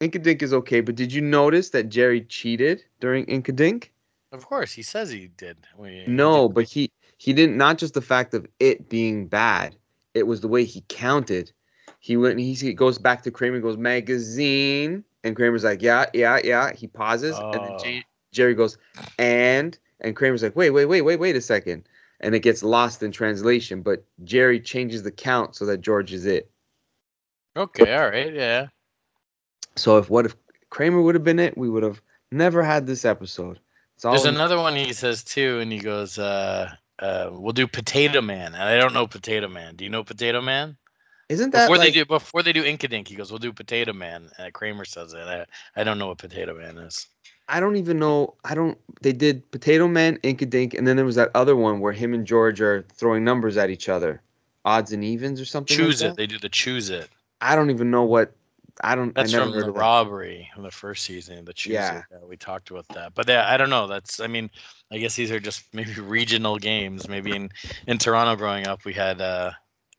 [0.00, 3.88] Inkadink is okay, but did you notice that Jerry cheated during Inkadink?
[4.32, 5.58] Of course, he says he did.
[5.76, 7.56] We, No, but he he didn't.
[7.56, 9.76] Not just the fact of it being bad.
[10.14, 11.52] It was the way he counted.
[11.98, 12.38] He went.
[12.38, 13.60] He, he goes back to Kramer.
[13.60, 16.72] Goes magazine, and Kramer's like, yeah, yeah, yeah.
[16.72, 17.78] He pauses, and then Oh.
[17.82, 18.78] J- Jerry goes,
[19.18, 21.86] and and Kramer's like, wait, wait, wait, wait, wait a second,
[22.20, 23.82] and it gets lost in translation.
[23.82, 26.50] But Jerry changes the count so that George is it.
[27.56, 28.68] Okay, all right, yeah.
[29.76, 30.36] So if what if
[30.68, 33.58] Kramer would have been it, we would have never had this episode.
[34.02, 38.20] There's in- another one he says too, and he goes, uh, uh, "We'll do Potato
[38.20, 39.76] Man," and I don't know Potato Man.
[39.76, 40.76] Do you know Potato Man?
[41.28, 44.30] Isn't that Before they do, before they do Inkadink, he goes, "We'll do Potato Man."
[44.38, 45.18] And Kramer says it.
[45.18, 47.06] I, I don't know what Potato Man is.
[47.48, 48.34] I don't even know.
[48.44, 48.78] I don't.
[49.02, 52.26] They did Potato Man, Inkadink, and then there was that other one where him and
[52.26, 54.22] George are throwing numbers at each other,
[54.64, 55.76] odds and evens or something.
[55.76, 56.10] like Choose that.
[56.10, 56.16] it.
[56.16, 57.08] They do the choose it.
[57.40, 58.32] I don't even know what.
[58.82, 59.14] I don't.
[59.14, 61.44] That's I never from heard the robbery from the first season.
[61.44, 62.02] The choose Yeah.
[62.10, 63.14] Yeah, we talked about that.
[63.14, 63.86] But yeah, I don't know.
[63.86, 64.20] That's.
[64.20, 64.50] I mean,
[64.90, 67.08] I guess these are just maybe regional games.
[67.08, 67.50] Maybe in
[67.86, 69.52] in Toronto growing up, we had uh,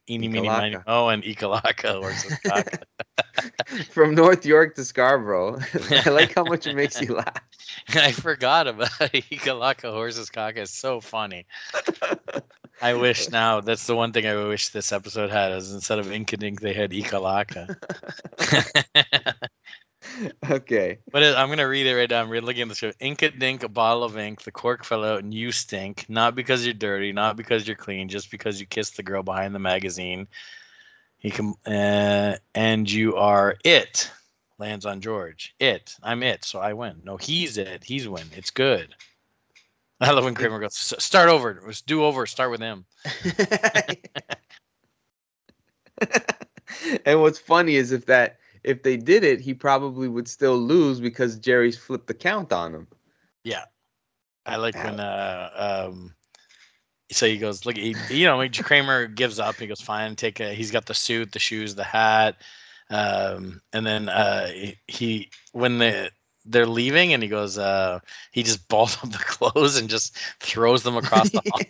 [0.09, 0.77] Eeny Meeny Miny.
[0.87, 2.11] Mo and Ikalaka or.
[3.91, 5.59] From North York to Scarborough.
[5.89, 7.41] I like how much it makes you laugh.
[7.89, 10.57] I forgot about Ikalaka horses caca.
[10.57, 11.45] It's so funny.
[12.81, 16.07] I wish now that's the one thing I wish this episode had is instead of
[16.07, 17.75] Inkadink they had Ikalaka.
[20.49, 20.97] Okay.
[21.11, 22.21] but it, I'm gonna read it right now.
[22.21, 22.91] I'm really looking at the show.
[22.93, 26.05] Inkadink, a bottle of ink, the cork fell out, and you stink.
[26.09, 29.53] Not because you're dirty, not because you're clean, just because you kissed the girl behind
[29.53, 30.27] the magazine.
[31.17, 34.11] He can, uh, and you are it.
[34.57, 35.53] Lands on George.
[35.59, 35.95] It.
[36.01, 37.01] I'm it, so I win.
[37.03, 37.83] No, he's it.
[37.83, 38.25] He's win.
[38.35, 38.93] It's good.
[40.01, 41.61] I love when Kramer goes, start over.
[41.63, 42.25] Let's do over.
[42.25, 42.85] Start with him.
[47.05, 50.99] and what's funny is if that if they did it, he probably would still lose
[50.99, 52.87] because Jerry's flipped the count on him.
[53.43, 53.65] Yeah.
[54.45, 56.15] I like when uh um
[57.11, 60.51] so he goes look he, you know Kramer gives up he goes fine take a
[60.53, 62.37] he's got the suit the shoes the hat
[62.89, 64.49] um and then uh
[64.87, 66.11] he when the
[66.45, 67.99] they're leaving and he goes uh
[68.31, 71.61] he just balls up the clothes and just throws them across the hall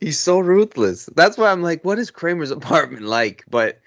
[0.00, 1.06] He's so ruthless.
[1.14, 3.44] That's why I'm like, what is Kramer's apartment like?
[3.48, 3.80] But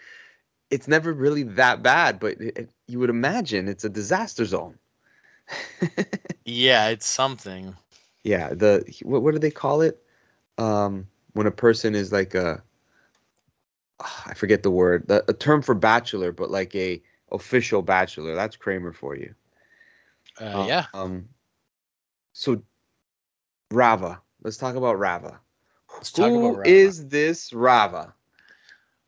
[0.70, 2.20] it's never really that bad.
[2.20, 4.78] But it, it- you would imagine it's a disaster zone.
[6.46, 7.76] yeah it's something
[8.24, 10.02] Yeah, the what, what do they call it?
[10.58, 12.64] Um, when a person is like a,
[14.00, 17.02] ah, forget the word, the, a term for bachelor, but like a
[17.34, 18.36] official bachelor.
[18.36, 19.34] That's Kramer for you.
[20.40, 21.30] uh, yeah Um.
[22.34, 22.64] So,
[23.72, 24.22] Rava.
[24.42, 25.40] Let's talk about Rava.
[25.96, 26.70] Let's talk about Rava.
[26.70, 28.14] is this Rava?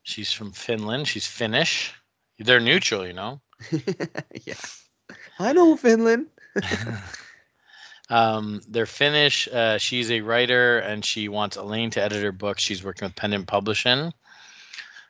[0.02, 1.92] she's from Finland she's Finnish
[2.38, 3.40] they're neutral you know
[4.44, 4.54] yeah,
[5.38, 6.26] I know Finland.
[8.08, 9.48] Um, they're Finnish.
[9.48, 12.58] Uh, she's a writer, and she wants Elaine to edit her book.
[12.58, 14.12] She's working with Pendant Publishing.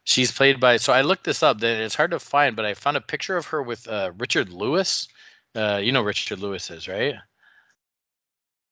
[0.07, 0.77] She's played by.
[0.79, 1.59] So I looked this up.
[1.61, 4.51] That it's hard to find, but I found a picture of her with uh, Richard
[4.51, 5.09] Lewis.
[5.55, 7.17] Uh, you know Richard Lewis is, right?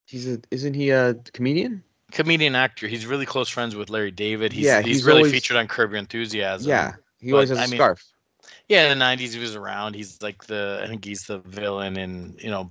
[0.07, 1.83] He's a, isn't he a comedian?
[2.12, 2.87] Comedian actor.
[2.87, 4.53] He's really close friends with Larry David.
[4.53, 6.68] He's, Yeah, he's, he's really always- featured on Curb Your Enthusiasm.
[6.68, 8.05] yeah, he but, always has a I mean- scarf.
[8.68, 9.94] Yeah, in the '90s he was around.
[9.94, 12.70] He's like the I think he's the villain in you know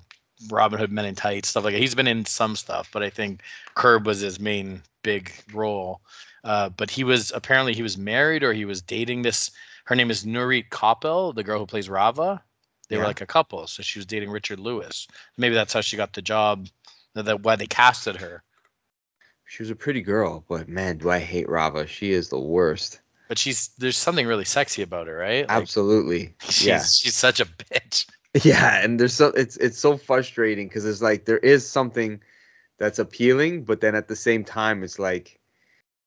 [0.49, 1.79] Robin Hood Men in Tights stuff like that.
[1.81, 3.41] He's been in some stuff, but I think
[3.75, 6.01] Curb was his main big role.
[6.43, 9.51] Uh, but he was apparently he was married or he was dating this.
[9.85, 12.41] Her name is Nurit Koppel, the girl who plays Rava.
[12.89, 15.07] They were like a couple, so she was dating Richard Lewis.
[15.37, 16.67] Maybe that's how she got the job.
[17.15, 18.43] That, that why they casted her.
[19.45, 21.87] She was a pretty girl, but man, do I hate Rava.
[21.87, 23.01] She is the worst.
[23.27, 25.47] But she's there's something really sexy about her, right?
[25.47, 26.35] Like, Absolutely.
[26.41, 26.83] she's yeah.
[26.83, 28.05] she's such a bitch.
[28.43, 32.21] Yeah, and there's so it's it's so frustrating because it's like there is something
[32.79, 35.39] that's appealing, but then at the same time it's like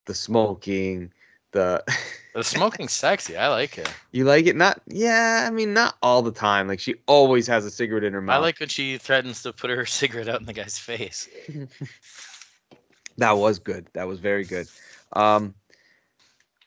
[0.07, 1.12] the smoking,
[1.53, 1.85] the
[2.37, 3.35] The smoking's sexy.
[3.35, 3.90] I like it.
[4.12, 6.69] you like it not yeah, I mean not all the time.
[6.69, 8.37] Like she always has a cigarette in her mouth.
[8.37, 11.31] I like when she threatens to put her cigarette out in the guy's face.
[13.16, 13.87] that was good.
[13.95, 14.69] That was very good.
[15.14, 15.55] Um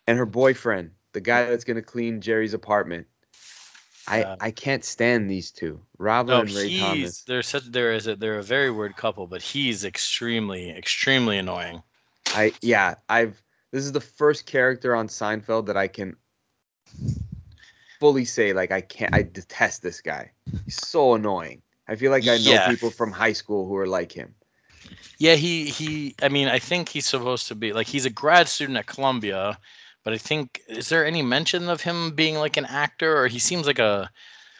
[0.07, 3.05] and her boyfriend, the guy that's gonna clean Jerry's apartment.
[4.07, 4.37] I.
[4.41, 7.21] I can't stand these two, Rava No, and Ray he's Thomas.
[7.25, 11.83] they're such there is a they're a very weird couple, but he's extremely extremely annoying.
[12.35, 16.15] I yeah, I've this is the first character on Seinfeld that I can
[17.99, 20.31] fully say like I can't I detest this guy.
[20.65, 21.61] He's so annoying.
[21.87, 22.67] I feel like I know Yeah.
[22.69, 24.35] people from high school who are like him.
[25.17, 26.15] Yeah, he he.
[26.21, 29.57] I mean, I think he's supposed to be like he's a grad student at Columbia,
[30.03, 33.39] but I think is there any mention of him being like an actor or he
[33.39, 34.09] seems like a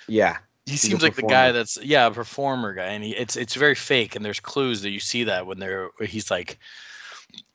[0.08, 0.38] Yeah.
[0.66, 3.76] he seems like the guy that's yeah a performer guy and he, it's it's very
[3.76, 6.60] fake and there's clues that you see that when they're he's like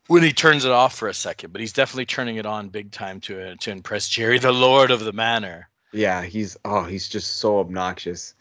[0.07, 2.91] when he turns it off for a second but he's definitely turning it on big
[2.91, 7.07] time to uh, to impress Jerry the lord of the manor Yeah, he's oh, he's
[7.09, 8.33] just so obnoxious.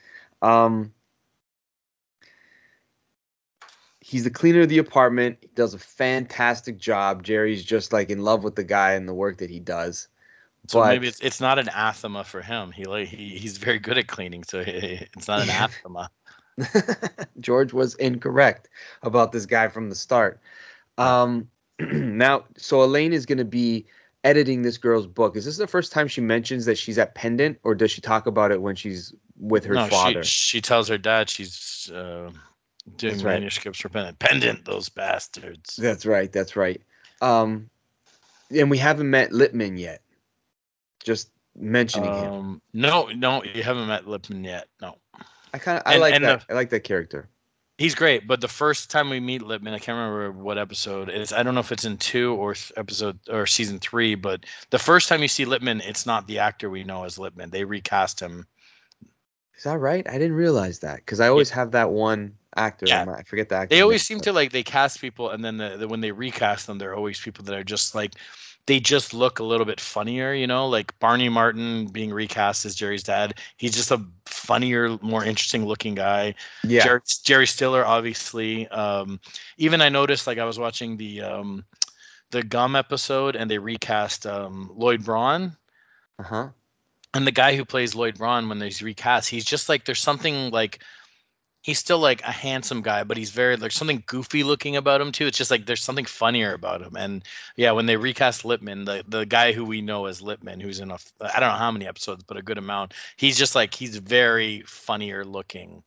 [0.43, 0.93] Um
[4.01, 5.39] He's the cleaner of the apartment.
[5.41, 7.23] He does a fantastic job.
[7.23, 10.09] Jerry's just like in love with the guy and the work that he does.
[10.67, 13.79] so But- maybe it's, it's not an anathema for him he like he, he's very
[13.79, 16.11] good at cleaning so it's not an anathema
[17.41, 18.69] George was incorrect
[19.03, 20.41] about this guy from the start.
[20.99, 21.49] Um,
[21.81, 23.87] now, so Elaine is going to be
[24.23, 25.37] editing this girl's book.
[25.37, 28.27] Is this the first time she mentions that she's at Pendant, or does she talk
[28.27, 30.23] about it when she's with her no father?
[30.23, 32.31] she she tells her dad she's uh,
[32.97, 33.41] doing right.
[33.41, 36.31] manuscripts for pendant pendant those bastards That's right.
[36.33, 36.81] That's right.
[37.21, 37.71] Um,
[38.51, 40.03] and we haven't met Lippman yet.
[41.03, 42.33] Just mentioning him.
[42.33, 44.97] um no no you haven't met Lippman yet no
[45.53, 46.45] I kind of I and- like and that.
[46.51, 47.29] I like that character.
[47.77, 51.33] He's great, but the first time we meet Lippman, I can't remember what episode it's.
[51.33, 54.79] I don't know if it's in two or th- episode or season three, but the
[54.79, 57.51] first time you see Lippman, it's not the actor we know as Lippman.
[57.51, 58.47] They recast him.
[59.57, 60.09] Is that right?
[60.09, 62.87] I didn't realize that because I always have that one actor.
[62.87, 63.05] Yeah.
[63.07, 63.75] my- I forget the actor.
[63.75, 66.69] They always seem to like they cast people, and then the, the, when they recast
[66.69, 68.15] them, they're always people that are just like
[68.67, 72.75] they just look a little bit funnier, you know, like Barney Martin being recast as
[72.75, 73.35] Jerry's dad.
[73.57, 76.35] He's just a funnier, more interesting looking guy.
[76.63, 76.85] Yeah.
[76.85, 78.67] Jerry, Jerry Stiller, obviously.
[78.69, 79.21] Um,
[79.59, 81.65] even I noticed, like I was watching the um,
[82.31, 85.57] the Gum episode, and they recast um, Lloyd Braun,
[86.19, 86.49] Uh huh.
[87.13, 90.51] and the guy who plays Lloyd Braun when there's recast, he's just like there's something
[90.51, 90.83] like
[91.65, 95.13] he's still like a handsome guy, but he's very like something goofy looking about him
[95.13, 95.27] too.
[95.27, 96.95] It's just like there's something funnier about him.
[96.95, 97.25] And
[97.57, 100.91] yeah, when they recast Lippman, the the guy who we know as Lippman, who's in
[100.91, 103.97] a I don't know how many episodes, but a good amount, he's just like he's
[103.97, 105.83] very funnier looking.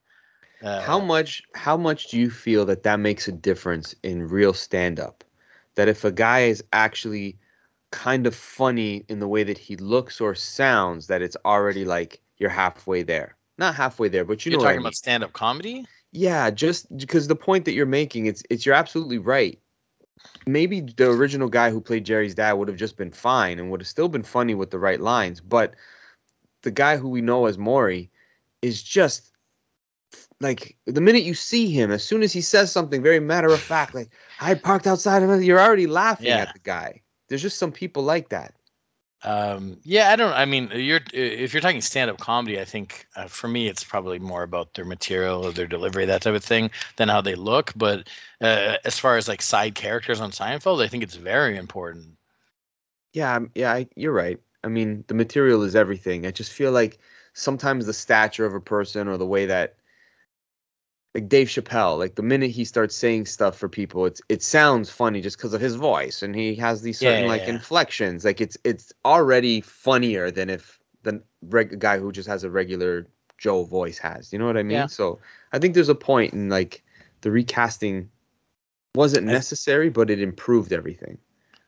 [0.63, 4.53] Uh, how much how much do you feel that that makes a difference in real
[4.53, 5.23] stand up
[5.75, 7.37] that if a guy is actually
[7.91, 12.19] kind of funny in the way that he looks or sounds that it's already like
[12.37, 15.85] you're halfway there not halfway there but you You're know talking about stand-up comedy?
[16.11, 19.59] yeah just because the point that you're making it's it's you're absolutely right
[20.45, 23.81] maybe the original guy who played jerry's dad would have just been fine and would
[23.81, 25.73] have still been funny with the right lines but
[26.63, 28.09] the guy who we know as maury
[28.61, 29.31] is just
[30.39, 33.59] like the minute you see him as soon as he says something very matter of
[33.61, 36.37] fact like i parked outside of it you're already laughing Yeah.
[36.37, 38.53] at the guy there's just some people like that
[39.23, 40.33] Um, yeah, I don't.
[40.33, 44.19] I mean, you're if you're talking stand-up comedy, I think uh, for me it's probably
[44.19, 47.73] more about their material or their delivery, that type of thing, than how they look.
[47.75, 48.07] But
[48.41, 52.17] uh, as far as like side characters on Seinfeld, I think it's very important.
[53.13, 54.39] Yeah, yeah, I, you're right.
[54.63, 56.25] I mean, the material is everything.
[56.27, 56.99] I just feel like
[57.33, 59.77] sometimes the stature of a person or the way that,
[61.17, 64.91] like Dave Chappelle, like the minute he starts saying stuff for people, it's it sounds
[64.91, 67.55] funny just because of his voice, and he has these certain yeah, like yeah.
[67.55, 68.23] inflections.
[68.23, 73.07] Like it's it's already funnier than if the reg- guy who just has a regular
[73.39, 74.31] Joe voice has.
[74.31, 74.77] You know what I mean?
[74.77, 74.85] Yeah.
[74.85, 75.17] So
[75.51, 76.83] I think there's a point in like
[77.21, 78.11] the recasting
[78.93, 81.17] wasn't necessary, but it improved everything.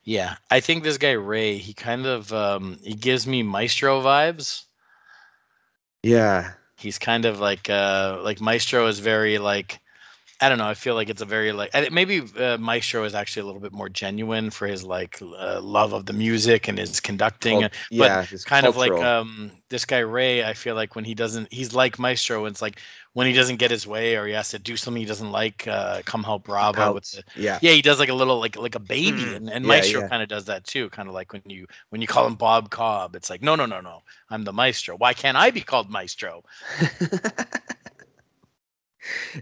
[0.04, 4.62] Yeah, I think this guy Ray, he kind of um, he gives me Maestro vibes.
[6.04, 6.52] Yeah.
[6.80, 9.80] He's kind of like uh, like Maestro is very like
[10.42, 10.66] I don't know.
[10.66, 13.72] I feel like it's a very like maybe uh, Maestro is actually a little bit
[13.72, 17.60] more genuine for his like uh, love of the music and his conducting.
[17.60, 21.14] Cult- yeah, it's kind of like um this guy Ray, I feel like when he
[21.14, 22.80] doesn't he's like Maestro and it's like
[23.12, 25.66] when he doesn't get his way or he has to do something he doesn't like,
[25.68, 27.58] uh come help Bravo with the yeah.
[27.60, 30.00] yeah, he does like a little like like a baby Mm, and, and yeah, Maestro
[30.00, 30.08] yeah.
[30.08, 32.70] kind of does that too, kind of like when you when you call him Bob
[32.70, 34.96] Cobb, it's like no no no no, I'm the Maestro.
[34.96, 36.44] Why can't I be called Maestro?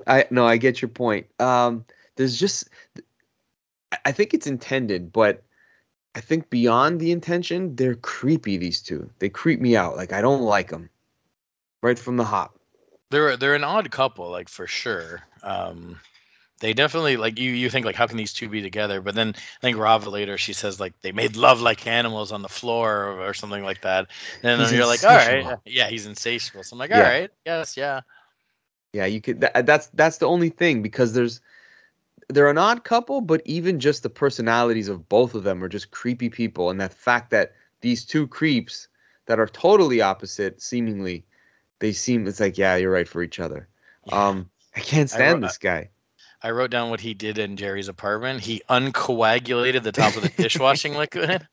[0.07, 1.27] I no, I get your point.
[1.41, 1.85] Um,
[2.17, 2.69] there's just,
[4.05, 5.43] I- think it's intended, but
[6.15, 8.57] I think beyond the intention, they're creepy.
[8.57, 9.97] These two, they creep me out.
[9.97, 10.91] Like I don't like them,
[11.83, 12.59] right from the hop.
[13.11, 15.23] They're they're an odd couple, like for sure.
[15.43, 16.01] Um,
[16.61, 17.53] they definitely like you.
[17.53, 19.01] You think like how can these two be together?
[19.01, 22.43] But then I think Rava later she says like they made love like animals on
[22.43, 24.09] the floor or, or something like that.
[24.43, 26.65] And then you're like, all right, yeah, he's insatiable.
[26.65, 26.97] So I'm like, Yeah.
[26.97, 28.01] all right, yes, yeah,
[28.93, 29.41] Yeah, you could.
[29.43, 31.41] That, that's that's the only thing because there's
[32.29, 35.91] they're an odd couple, but even just the personalities of both of them are just
[35.91, 38.89] creepy people, and that fact that these two creeps
[39.27, 41.25] that are totally opposite, seemingly,
[41.79, 43.69] they seem it's like yeah, you're right for each other.
[44.07, 44.29] Yeah.
[44.29, 45.91] Um, I can't I stand wrote- this guy.
[46.41, 48.41] I wrote down what he did in Jerry's apartment.
[48.41, 51.45] He uncoagulated the top of the dishwashing liquid.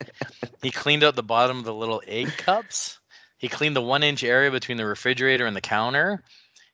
[0.62, 3.00] He cleaned out the bottom of the little egg cups.
[3.40, 6.22] He cleaned the one inch area between the refrigerator and the counter.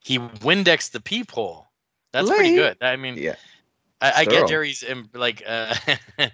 [0.03, 1.67] He Windexed the peephole.
[2.11, 2.77] That's pretty good.
[2.81, 3.35] I mean, Yeah.
[4.01, 4.83] I, I get Jerry's
[5.13, 5.75] like, uh,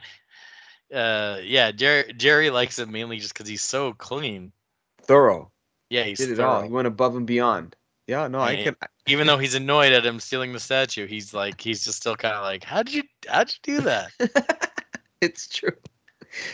[0.93, 4.53] uh, yeah, Jerry Jerry likes it mainly just because he's so clean.
[5.01, 5.51] Thorough.
[5.89, 6.63] Yeah, he's Did it all.
[6.63, 7.75] He went above and beyond.
[8.07, 8.75] Yeah, no, I can.
[9.05, 12.35] Even though he's annoyed at him stealing the statue, he's like, he's just still kind
[12.35, 14.11] of like, how'd you, how'd you do that?
[15.21, 15.75] it's true.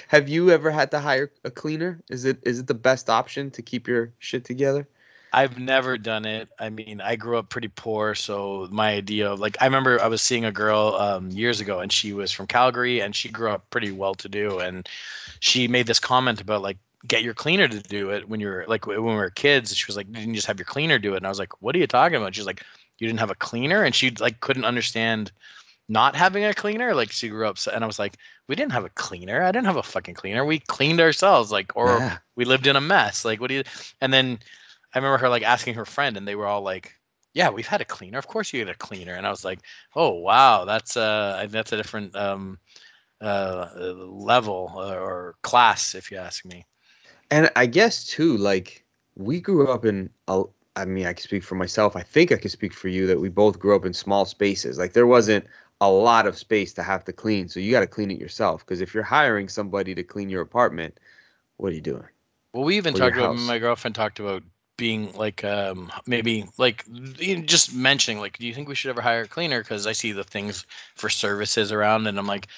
[0.07, 2.01] Have you ever had to hire a cleaner?
[2.09, 4.87] Is it is it the best option to keep your shit together?
[5.33, 6.47] I've never done it.
[6.59, 10.07] I mean, I grew up pretty poor, so my idea of like I remember I
[10.07, 13.49] was seeing a girl um, years ago, and she was from Calgary, and she grew
[13.49, 14.87] up pretty well to do, and
[15.39, 16.77] she made this comment about like
[17.07, 19.75] get your cleaner to do it when you're like when we were kids.
[19.75, 21.17] She was like, didn't you just have your cleaner do it?
[21.17, 22.35] And I was like, what are you talking about?
[22.35, 22.63] She's like,
[22.99, 25.31] you didn't have a cleaner, and she like couldn't understand
[25.89, 26.93] not having a cleaner.
[26.93, 28.17] Like she grew up, and I was like,
[28.47, 29.41] we didn't have a cleaner.
[29.41, 30.45] I didn't have a fucking cleaner.
[30.45, 32.17] We cleaned ourselves, like or Yeah.
[32.35, 33.25] we lived in a mess.
[33.25, 33.63] Like, what do you?
[33.99, 34.39] And then
[34.93, 36.99] I remember her like asking her friend, and they were all like,
[37.33, 38.17] "Yeah, we've had a cleaner.
[38.19, 39.59] Of course you get a cleaner." And I was like,
[39.95, 42.59] "Oh wow, that's uh that's a different um
[43.21, 43.69] uh
[44.07, 46.65] level uh, or class, if you ask me."
[47.31, 48.85] And I guess too, like
[49.15, 50.09] we grew up in.
[50.27, 50.43] A,
[50.75, 51.95] I mean, I can speak for myself.
[51.95, 54.77] I think I can speak for you that we both grew up in small spaces.
[54.77, 55.45] Like there wasn't
[55.81, 58.65] a lot of space to have to clean, so you got to clean it yourself.
[58.65, 60.99] Because if you're hiring somebody to clean your apartment,
[61.57, 62.07] what are you doing?
[62.53, 64.43] Well, we even Or talked about my girlfriend talked about
[64.83, 66.83] being like um maybe like
[67.45, 69.61] just mentioning like do you think we should ever hire a cleaner?
[69.61, 70.65] Because i see the things
[70.95, 72.49] for services around and i'm like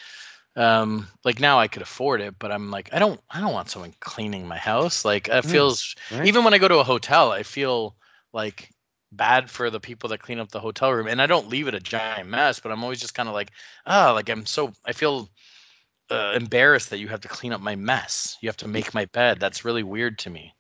[0.55, 3.69] um like now i could afford it but i'm like i don't i don't want
[3.69, 5.05] someone cleaning my house.
[5.05, 6.27] Like it Mm, feels right?
[6.27, 7.95] even when i go to a hotel i feel
[8.33, 8.71] like
[9.11, 11.07] bad for the people that clean up the hotel room.
[11.07, 13.51] And i don't leave it a giant mess but i'm always just kind of like
[13.85, 15.29] ah like i'm so i feel
[16.09, 18.37] uh, embarrassed that you have to clean up my mess.
[18.41, 19.39] You have to make my bed.
[19.39, 20.53] That's really weird to me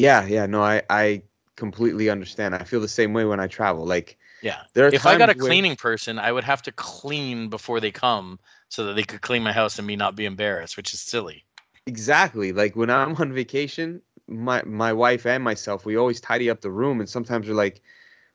[0.00, 0.46] Yeah, yeah.
[0.46, 1.22] No, I I
[1.56, 2.54] completely understand.
[2.54, 3.84] I feel the same way when I travel.
[3.86, 4.62] Like Yeah.
[4.74, 7.48] there are If I got a times where- cleaning person, I would have to clean
[7.48, 8.38] before they come
[8.68, 11.44] so that they could clean my house and me not be embarrassed, which is silly.
[11.86, 12.52] Exactly.
[12.52, 16.70] Like when I'm on vacation, my my wife and myself, we always tidy up the
[16.70, 17.82] room, and sometimes we're like,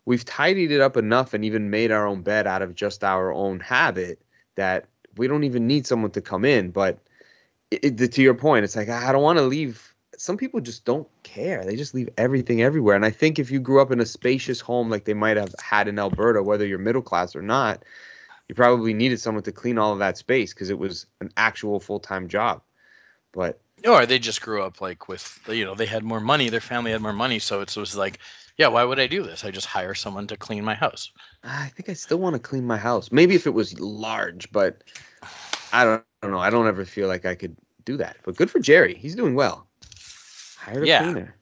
[0.05, 3.32] we've tidied it up enough and even made our own bed out of just our
[3.34, 4.22] own habit
[4.55, 4.86] that
[5.18, 6.70] we don't even need someone to come in.
[6.72, 6.99] But
[7.72, 9.94] it, it- to your point, it's like I don't want to leave.
[10.18, 11.63] Some people just don't care.
[11.66, 12.95] They just leave everything everywhere.
[12.95, 15.53] And I think if you grew up in a spacious home like they might have
[15.61, 17.84] had in Alberta, whether you're middle class or not,
[18.47, 21.80] you probably needed someone to clean all of that space because it was an actual
[21.80, 22.61] full time job.
[23.34, 26.61] But Or they just grew up like with, you know, they had more money, their
[26.61, 27.39] family had more money.
[27.39, 28.20] So it was like,
[28.57, 29.43] yeah, why would I do this?
[29.43, 31.11] I just hire someone to clean my house.
[31.43, 33.11] I think I still want to clean my house.
[33.11, 34.84] Maybe if it was large, but
[35.74, 36.39] I don't, I don't know.
[36.39, 38.18] I don't ever feel like I could do that.
[38.24, 38.95] But good for Jerry.
[38.95, 39.68] He's doing well.
[40.68, 41.03] A Yeah.
[41.03, 41.36] cleaner.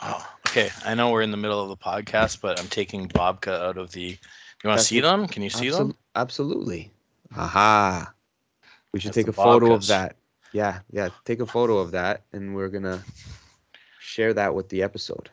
[0.00, 0.70] Oh, okay.
[0.84, 3.92] I know we're in the middle of the podcast, but I'm taking babka out of
[3.92, 4.18] the.
[4.62, 5.26] You want to see them?
[5.28, 5.96] Can you see them?
[6.14, 6.92] Absolutely.
[7.36, 8.12] Aha.
[8.92, 10.16] We should That's take a photo of that.
[10.52, 11.10] Yeah, yeah.
[11.24, 13.02] Take a photo of that, and we're gonna
[14.00, 15.30] share that with the episode.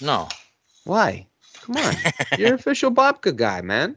[0.00, 0.28] No.
[0.84, 1.26] Why?
[1.62, 1.94] Come on.
[2.38, 3.96] You're official babka guy, man.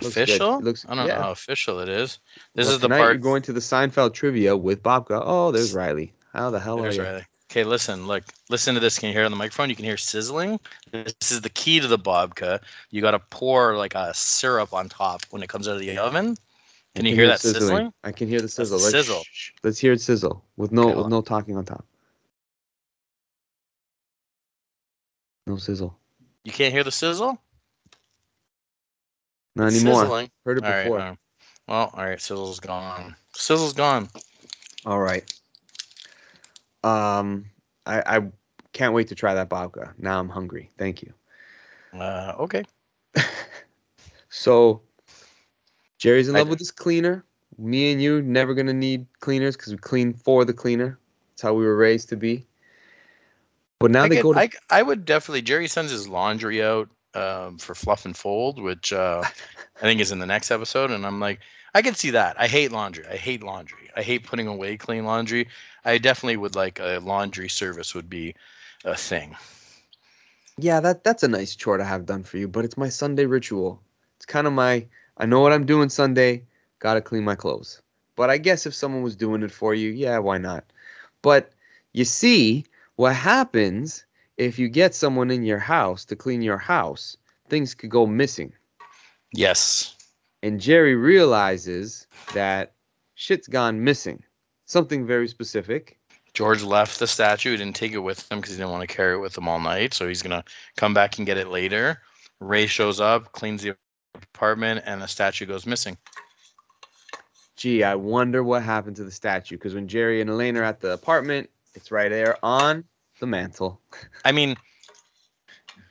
[0.00, 0.22] Looks good.
[0.28, 0.60] Official?
[0.60, 1.16] Looks- I don't yeah.
[1.16, 2.18] know how official it is.
[2.54, 3.12] This Well, is the tonight part.
[3.14, 5.20] You're going to the Seinfeld trivia with babka.
[5.24, 6.12] Oh, there's Riley.
[6.32, 7.08] How the hell There's are you?
[7.08, 7.24] Riley.
[7.50, 9.00] Okay, listen, look, listen to this.
[9.00, 9.70] Can you hear it on the microphone?
[9.70, 10.60] You can hear sizzling.
[10.92, 12.60] This is the key to the babka.
[12.90, 15.98] You got to pour like a syrup on top when it comes out of the
[15.98, 16.36] oven.
[16.94, 17.66] I Can you hear that sizzling.
[17.66, 17.92] sizzling?
[18.04, 18.78] I can hear the the sizzle.
[18.78, 19.22] Let's, sizzle.
[19.32, 21.84] shh, let's hear it sizzle with no Okay, with no talking on top.
[25.48, 25.98] No sizzle.
[26.44, 27.36] You can't hear the sizzle?
[29.56, 30.02] Not anymore.
[30.02, 30.30] Sizzling.
[30.44, 30.84] Heard it All right.
[30.84, 31.18] before.
[31.66, 32.20] well, all right.
[32.20, 33.16] Sizzle's gone.
[33.34, 34.08] Sizzle's gone.
[34.86, 35.24] All right.
[36.82, 37.46] Um,
[37.86, 38.30] I I
[38.72, 39.92] can't wait to try that babka.
[39.98, 40.70] Now I'm hungry.
[40.78, 41.12] Thank you.
[41.92, 42.64] Uh, okay.
[44.30, 44.80] So,
[45.98, 47.24] Jerry's in love with his cleaner.
[47.58, 50.98] Me and you never gonna need cleaners because we clean for the cleaner.
[51.32, 52.46] That's how we were raised to be.
[53.80, 55.42] But now I, they could- go to I, I would definitely.
[55.42, 59.22] Jerry sends his laundry out um, for fluff and fold, which uh,
[59.76, 60.90] I think is in the next episode.
[60.92, 61.40] And I'm like,
[61.74, 62.40] I can see that.
[62.40, 63.06] I hate laundry.
[63.06, 63.90] I hate laundry.
[63.94, 65.48] I hate putting away clean laundry.
[65.84, 68.34] I definitely would like a laundry service would be
[68.84, 69.36] a thing.
[70.58, 73.26] Yeah, that that's a nice chore to have done for you, but it's my Sunday
[73.26, 73.80] ritual.
[74.16, 76.44] It's kind of my I know what I'm doing Sunday,
[76.78, 77.82] got to clean my clothes.
[78.16, 80.64] But I guess if someone was doing it for you, yeah, why not?
[81.22, 81.52] But
[81.92, 82.64] you see,
[82.96, 84.04] what happens
[84.36, 87.16] if you get someone in your house to clean your house,
[87.48, 88.52] things could go missing.
[89.32, 89.94] Yes.
[90.42, 92.74] And Jerry realizes that
[93.14, 94.22] shit's gone missing.
[94.64, 95.98] Something very specific.
[96.32, 97.50] George left the statue.
[97.50, 99.48] He didn't take it with him because he didn't want to carry it with him
[99.48, 99.94] all night.
[99.94, 100.44] So he's gonna
[100.76, 102.00] come back and get it later.
[102.38, 103.76] Ray shows up, cleans the
[104.14, 105.98] apartment, and the statue goes missing.
[107.56, 110.80] Gee, I wonder what happened to the statue because when Jerry and Elaine are at
[110.80, 112.84] the apartment, it's right there on
[113.18, 113.80] the mantle.
[114.24, 114.56] I mean,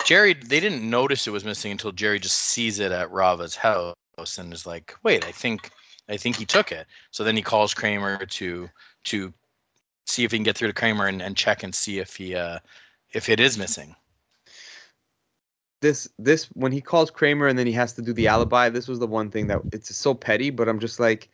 [0.05, 3.93] Jerry, they didn't notice it was missing until Jerry just sees it at Rava's house
[4.37, 5.69] and is like, "Wait, I think,
[6.07, 8.69] I think he took it." So then he calls Kramer to
[9.05, 9.33] to
[10.09, 12.35] see if he can get through to Kramer and, and check and see if he
[12.35, 12.59] uh
[13.13, 13.95] if it is missing.
[15.81, 18.69] This this when he calls Kramer and then he has to do the alibi.
[18.69, 21.29] This was the one thing that it's so petty, but I'm just like,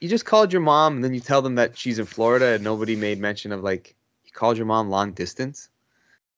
[0.00, 2.64] you just called your mom and then you tell them that she's in Florida and
[2.64, 3.94] nobody made mention of like
[4.24, 5.68] you called your mom long distance.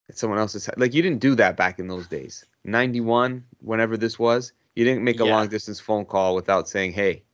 [0.09, 2.45] It's someone else's like you didn't do that back in those days.
[2.65, 5.35] 91, whenever this was, you didn't make a Yeah.
[5.35, 7.25] long distance phone call without saying, "Hey,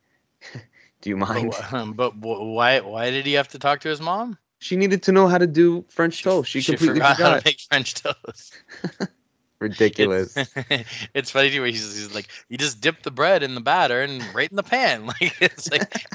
[1.03, 4.01] do you mind?" But, um, but why why did he have to talk to his
[4.01, 4.39] mom?
[4.61, 6.51] She needed to know how to do French toast.
[6.51, 7.33] She, completely forgot, forgot.
[7.33, 8.63] how to make French toast.
[9.61, 10.35] Ridiculous.
[10.39, 11.61] It's, it's funny too.
[11.61, 14.57] Where he's, he's like, you just dip the bread in the batter and right in
[14.57, 15.07] the pan.
[15.07, 16.07] Like it's like,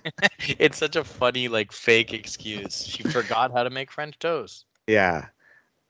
[0.58, 2.84] it's such a funny like fake excuse.
[2.84, 4.66] She forgot how to make French toast.
[4.88, 5.28] Yeah.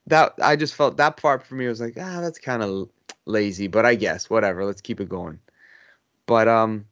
[0.07, 2.89] That I just felt that part for me was like, ah, that's kind of
[3.26, 5.39] lazy, but I guess whatever, let's keep it going.
[6.26, 6.86] But um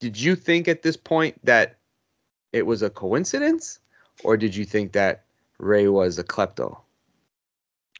[0.00, 1.78] did you think at this point that
[2.52, 3.80] it was a coincidence
[4.24, 5.24] or did you think that
[5.58, 6.78] Ray was a klepto?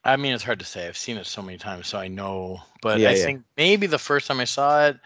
[0.04, 0.86] I mean, it's hard to say.
[0.86, 2.62] I've seen it so many times, so I know.
[2.82, 3.24] But Yeah, I yeah.
[3.24, 4.98] think maybe the first time I saw it,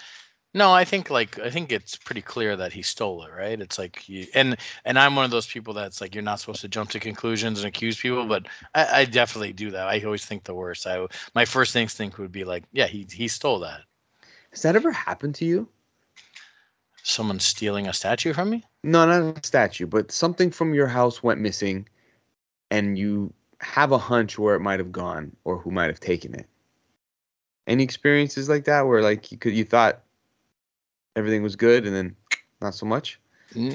[0.54, 3.58] no, I think like I think it's pretty clear that he stole it, right?
[3.58, 6.60] It's like you, and and I'm one of those people that's like you're not supposed
[6.60, 9.88] to jump to conclusions and accuse people, but I, I definitely do that.
[9.88, 10.86] I always think the worst.
[10.86, 13.80] I my first instinct would be like, yeah, he he stole that.
[14.50, 15.68] Has that ever happened to you?
[17.02, 18.64] Someone stealing a statue from me?
[18.84, 21.88] No, not a statue, but something from your house went missing
[22.70, 26.34] and you have a hunch where it might have gone or who might have taken
[26.34, 26.46] it.
[27.66, 30.02] Any experiences like that where like you could you thought
[31.16, 32.16] everything was good and then
[32.60, 33.18] not so much?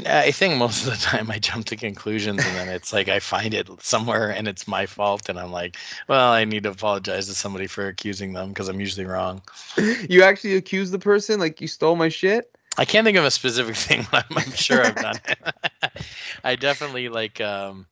[0.08, 3.20] I think most of the time I jump to conclusions and then it's like I
[3.20, 5.78] find it somewhere and it's my fault and I'm like,
[6.08, 9.44] well, I need to apologize to somebody for accusing them because I'm usually wrong.
[10.10, 12.52] you actually accuse the person like you stole my shit?
[12.78, 16.04] I can't think of a specific thing, but I'm, I'm sure I've done it.
[16.44, 17.86] I definitely like um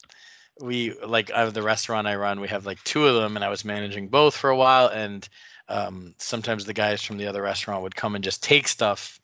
[0.60, 3.46] we like out of the restaurant I run, we have like two of them and
[3.46, 5.28] I was managing both for a while and
[5.70, 9.20] um sometimes the guys from the other restaurant would come and just take stuff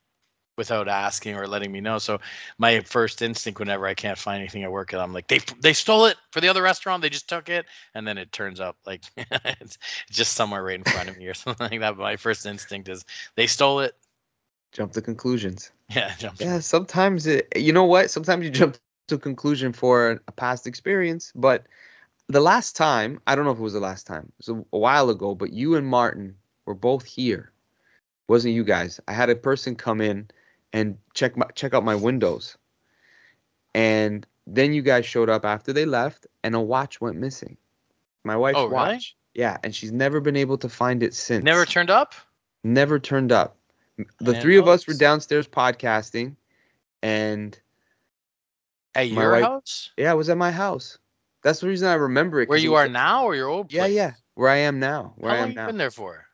[0.58, 1.98] without asking or letting me know.
[1.98, 2.20] So
[2.58, 6.06] my first instinct whenever I can't find anything at work, I'm like, they they stole
[6.06, 7.02] it for the other restaurant.
[7.02, 9.78] They just took it, and then it turns up like it's
[10.10, 11.98] just somewhere right in front of me or something like that.
[11.98, 13.96] But my first instinct is they stole it.
[14.72, 15.72] Jump to conclusions.
[15.94, 16.40] Yeah, jump.
[16.40, 18.10] Yeah, sometimes it you know what?
[18.12, 18.78] Sometimes you jump
[19.10, 21.66] to a conclusion for a past experience, but
[22.30, 24.32] the last time, I don't know if it was the last time.
[24.40, 27.52] It was a, a while ago, but you and Martin were both here.
[28.30, 29.02] Wasn't you guys?
[29.06, 30.30] I had a person come in
[30.74, 32.58] and check my check out my windows.
[33.74, 37.58] And then you guys showed up after they left and a watch went missing.
[38.24, 38.74] My wife's Oh, really?
[38.76, 39.16] watch.
[39.34, 41.44] Yeah, and she's never been able to find it since.
[41.44, 42.14] Never turned up.
[42.64, 43.56] never turned up.
[43.98, 46.36] The didn't three of us were downstairs podcasting
[47.02, 47.58] and
[48.94, 50.98] At your wife- house, yeah, it was at my house.
[51.44, 52.50] That's the reason I remember it.
[52.50, 53.94] where you are like- now, or your old Yeah, place?
[53.96, 54.14] yeah.
[54.36, 55.14] Where I am now.
[55.18, 55.68] Where How I long am you now.
[55.68, 56.26] been there for?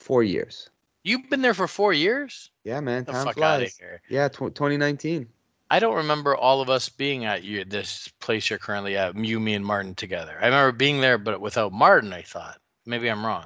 [0.00, 0.68] Four years.
[1.04, 2.50] You've been there for four years.
[2.64, 3.04] Yeah, man.
[3.04, 3.76] The Time fuck out of flies.
[3.78, 4.00] here.
[4.08, 5.28] Yeah, tw- 2019.
[5.70, 9.16] I don't remember all of us being at you this place you're currently at.
[9.16, 10.36] You, me, and Martin together.
[10.40, 12.12] I remember being there, but without Martin.
[12.12, 13.44] I thought maybe I'm wrong.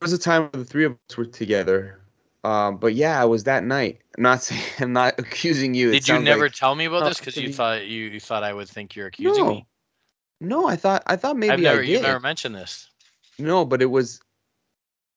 [0.00, 2.00] There was a time when the three of us were together.
[2.44, 4.00] Um, but yeah, it was that night.
[4.16, 5.88] I'm not saying I'm not accusing you.
[5.90, 8.20] It Did you never like- tell me about No, this because you thought you, you
[8.20, 9.50] thought I would think you're accusing no.
[9.50, 9.66] me?
[10.40, 12.88] No, I thought I thought maybe I've never I you've never mentioned this.
[13.38, 14.20] No, but it was.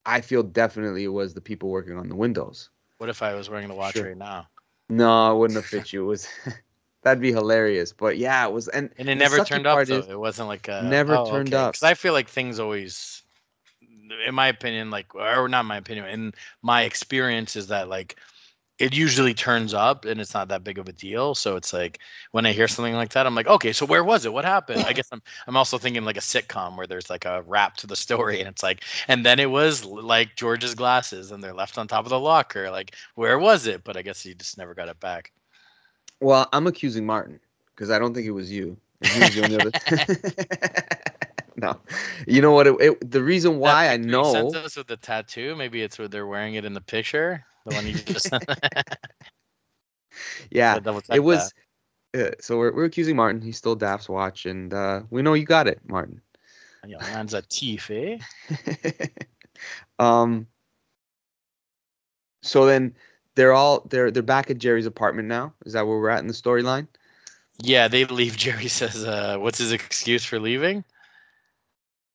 [0.10, 2.70] I feel definitely it was the people working on the windows.
[2.98, 4.08] What if I was wearing the watch Sure.
[4.08, 4.48] right now?
[4.90, 6.04] No, it wouldn't have fit you.
[6.04, 6.28] It was
[7.04, 7.94] that'd be hilarious.
[7.94, 10.00] But yeah, it was and And it never turned up though.
[10.00, 11.74] is- it wasn't like a Never oh, turned up.
[11.74, 13.22] Because I feel like things always,
[14.28, 16.34] in my opinion, like or not my opinion, in
[16.64, 18.16] my experience is that like
[18.80, 21.36] it usually turns up and it's not that big of a deal.
[21.36, 22.00] So it's like
[22.32, 24.32] when I hear something like that, I'm like, okay, so where was it?
[24.32, 24.86] What happened?
[24.88, 27.88] I guess I'm I'm also thinking like a sitcom where there's like a wrap to
[27.88, 31.78] the story and it's like, and then it was like George's glasses and they're left
[31.78, 32.72] on top of the locker.
[32.72, 33.84] Like where was it?
[33.84, 35.34] But I guess he just never got it back.
[36.22, 37.40] Well, I'm accusing Martin
[37.76, 38.78] because I don't think it was you.
[39.02, 41.06] He was the only other-
[41.62, 41.80] no,
[42.28, 42.68] you know what?
[42.68, 44.34] It, it, the reason why I know.
[44.34, 45.56] Sent us with the tattoo.
[45.56, 47.46] Maybe it's where they're wearing it in the picture.
[47.66, 48.32] The one you just.
[50.50, 51.54] Yeah, check it was.
[52.16, 53.42] Uh, so we're, we're accusing Martin.
[53.42, 56.22] He stole Daft's watch, and uh, we know you got it, Martin.
[56.86, 58.18] Yeah, man's a thief, eh?
[60.00, 60.48] um.
[62.42, 62.96] So then
[63.36, 65.54] they're all they're they're back at Jerry's apartment now.
[65.66, 66.88] Is that where we're at in the storyline?
[67.62, 68.38] Yeah, they leave.
[68.38, 70.84] Jerry says, uh, "What's his excuse for leaving?"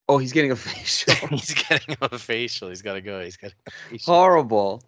[0.08, 1.28] Oh, he's getting a facial.
[1.28, 2.68] He's getting a facial.
[2.68, 3.22] He's got to go.
[3.22, 3.52] He's got.
[4.04, 4.82] Horrible.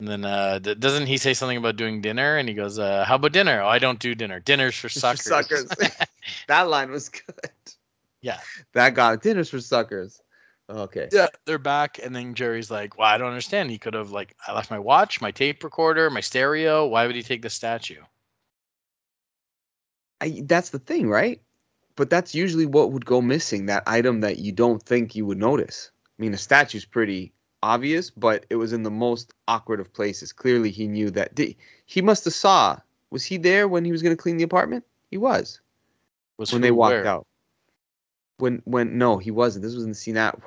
[0.00, 2.36] And then uh, d- doesn't he say something about doing dinner?
[2.36, 3.62] And he goes, uh, "How about dinner?
[3.62, 4.40] Oh, I don't do dinner.
[4.40, 5.68] Dinner's for For suckers." suckers.
[6.48, 7.50] that line was good.
[8.20, 8.40] Yeah.
[8.72, 9.22] That got it.
[9.22, 10.20] Dinner's for suckers.
[10.68, 11.10] Okay.
[11.12, 13.70] yeah, they're back, and then Jerry's like, "Well, I don't understand.
[13.70, 16.86] He could have like, I left my watch, my tape recorder, my stereo.
[16.86, 18.00] Why would he take the statue?"
[20.22, 21.42] I, that's the thing, right?
[21.96, 23.66] But that's usually what would go missing.
[23.66, 25.90] That item that you don't think you would notice.
[26.18, 27.32] I mean, a statue's pretty
[27.62, 30.32] obvious, but it was in the most awkward of places.
[30.32, 31.34] Clearly, he knew that.
[31.34, 32.78] Did, he must have saw.
[33.10, 34.84] Was he there when he was going to clean the apartment?
[35.10, 35.60] He was
[36.36, 37.06] Was when they walked where?
[37.06, 37.26] out.
[38.38, 39.64] When when no, he wasn't.
[39.64, 40.42] This was in the scene out.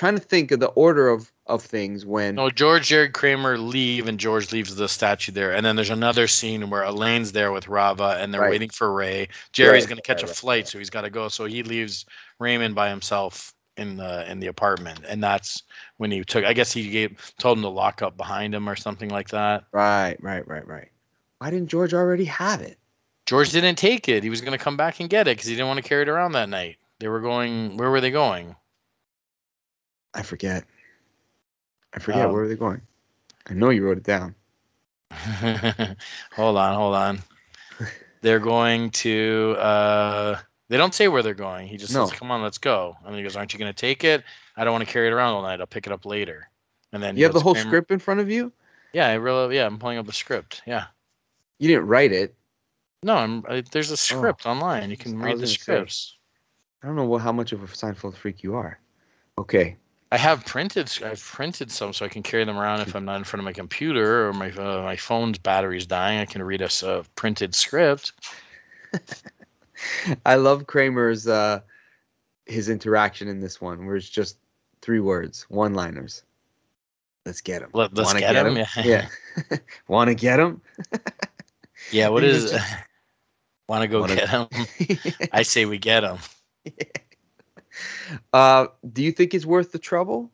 [0.00, 2.36] Trying to think of the order of of things when.
[2.36, 5.52] No, George, Jerry Kramer leave, and George leaves the statue there.
[5.52, 8.50] And then there's another scene where Elaine's there with Rava, and they're Right.
[8.50, 9.28] waiting for Ray.
[9.52, 10.68] Jerry's Right, going to catch right, a flight, right.
[10.68, 11.28] so he's got to go.
[11.28, 12.06] So he leaves
[12.38, 15.64] Raymond by himself in the in the apartment, and that's
[15.98, 16.46] when he took.
[16.46, 19.64] I guess he gave told him to lock up behind him or something like that.
[19.70, 20.88] Right, right, right, right.
[21.38, 22.78] Why didn't George already have it?
[23.26, 24.22] George didn't take it.
[24.22, 26.02] He was going to come back and get it because he didn't want to carry
[26.02, 26.76] it around that night.
[27.00, 27.76] They were going.
[27.76, 28.56] Where were they going?
[30.14, 30.64] I forget.
[31.92, 32.82] I forget Um, where were they going.
[33.46, 34.34] I know you wrote it down.
[35.10, 37.18] hold on, hold on.
[38.22, 39.56] They're going to.
[39.58, 40.38] uh
[40.68, 41.66] They don't say where they're going.
[41.66, 42.06] He just No.
[42.06, 44.22] says, "Come on, let's go." And he goes, "Aren't you going to take it?
[44.56, 45.60] I don't want to carry it around all night.
[45.60, 46.48] I'll pick it up later."
[46.92, 48.52] And then You have the whole "Kramer-" script in front of you.
[48.92, 49.56] Yeah, I really.
[49.56, 50.62] Yeah, I'm pulling up the script.
[50.66, 50.86] Yeah.
[51.58, 52.34] You didn't write it.
[53.02, 53.44] No, I'm.
[53.48, 54.90] I, there's a script online.
[54.90, 55.54] You can I read the gonna say.
[55.54, 56.16] scripts.
[56.82, 58.78] I don't know what, how much of a Seinfeld freak you are.
[59.38, 59.76] Okay.
[60.12, 60.90] I have printed.
[61.04, 63.44] I've printed some so I can carry them around if I'm not in front of
[63.44, 66.18] my computer or my uh, my phone's battery's dying.
[66.18, 68.12] I can read a a printed script.
[70.26, 71.60] I love Kramer's uh
[72.46, 74.36] his interaction in this one, where it's just
[74.82, 76.24] three words, one-liners.
[77.24, 77.70] Let's get him.
[77.74, 78.56] Let, us Wanna get, him.
[78.56, 78.66] Yeah.
[78.82, 79.58] Yeah.
[79.88, 80.60] Want to get him?
[81.92, 82.56] Yeah, what is was it?
[82.56, 82.74] just-
[83.68, 84.48] Want to go Wanna- get him?
[85.32, 86.18] I say we get him.
[88.32, 90.30] Uh, do you think it's worth the trouble?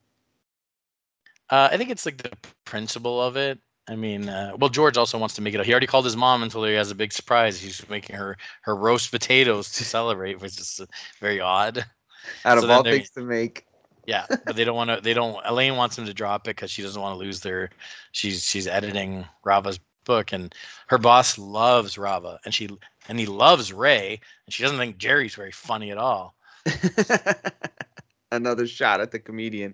[1.49, 2.32] Uh, I think it's like the
[2.64, 3.59] principle of it.
[3.88, 5.64] I mean, uh, well, George also wants to make it.
[5.64, 7.61] He already called his mom until he has a big surprise.
[7.61, 10.86] He's making her her roast potatoes to celebrate, which is uh,
[11.20, 11.84] very odd.
[12.44, 13.64] Out So of all things to make,
[14.07, 15.01] Yeah, but they don't want to.
[15.01, 15.36] They don't.
[15.44, 17.70] Elaine wants him to drop it because she doesn't want to lose their.
[18.12, 20.55] She's she's editing Rava's book, and
[20.86, 22.68] her boss loves Rava, and she
[23.09, 26.36] and he loves Ray, and she doesn't think Jerry's very funny at all.
[28.33, 29.73] another shot at the comedian.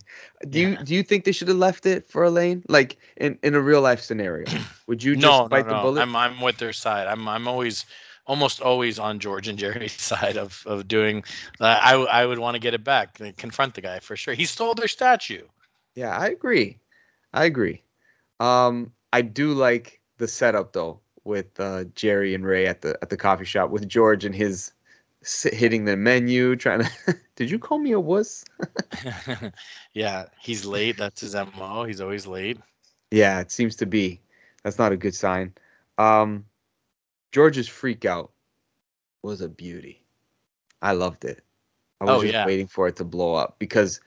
[0.49, 3.55] Do you do you think they should have left it for Elaine, like in in
[3.55, 4.47] a real life scenario?
[4.87, 5.83] Would you just no, no, bite the no.
[5.83, 6.01] bullet?
[6.01, 7.07] I'm I'm with their side.
[7.07, 7.85] I'm I'm always
[8.27, 11.25] almost always on George and Jerry's side of of doing.
[11.61, 14.35] Uh, I I would want to get it back, like, confront the guy for sure.
[14.35, 15.43] He stole their statue.
[15.95, 16.79] Yeah, I agree.
[17.33, 17.83] I agree.
[18.41, 23.11] Um, I do like the setup though with uh, Jerry and Ray at the at
[23.11, 24.73] the coffee shop with George and his
[25.25, 26.91] hitting the menu, trying to.
[27.37, 28.45] Did you call me a wuss?
[29.95, 30.97] yeah, he's late.
[30.99, 31.85] That's his mo.
[31.85, 32.59] He's always late.
[33.11, 34.21] Yeah, it seems to be.
[34.63, 35.55] That's not a good sign.
[35.99, 36.47] Um,
[37.33, 38.33] George's freak out
[39.23, 40.05] was a beauty.
[40.81, 41.43] I loved it.
[42.01, 42.47] I was Oh, just yeah.
[42.47, 44.01] waiting for it to blow up because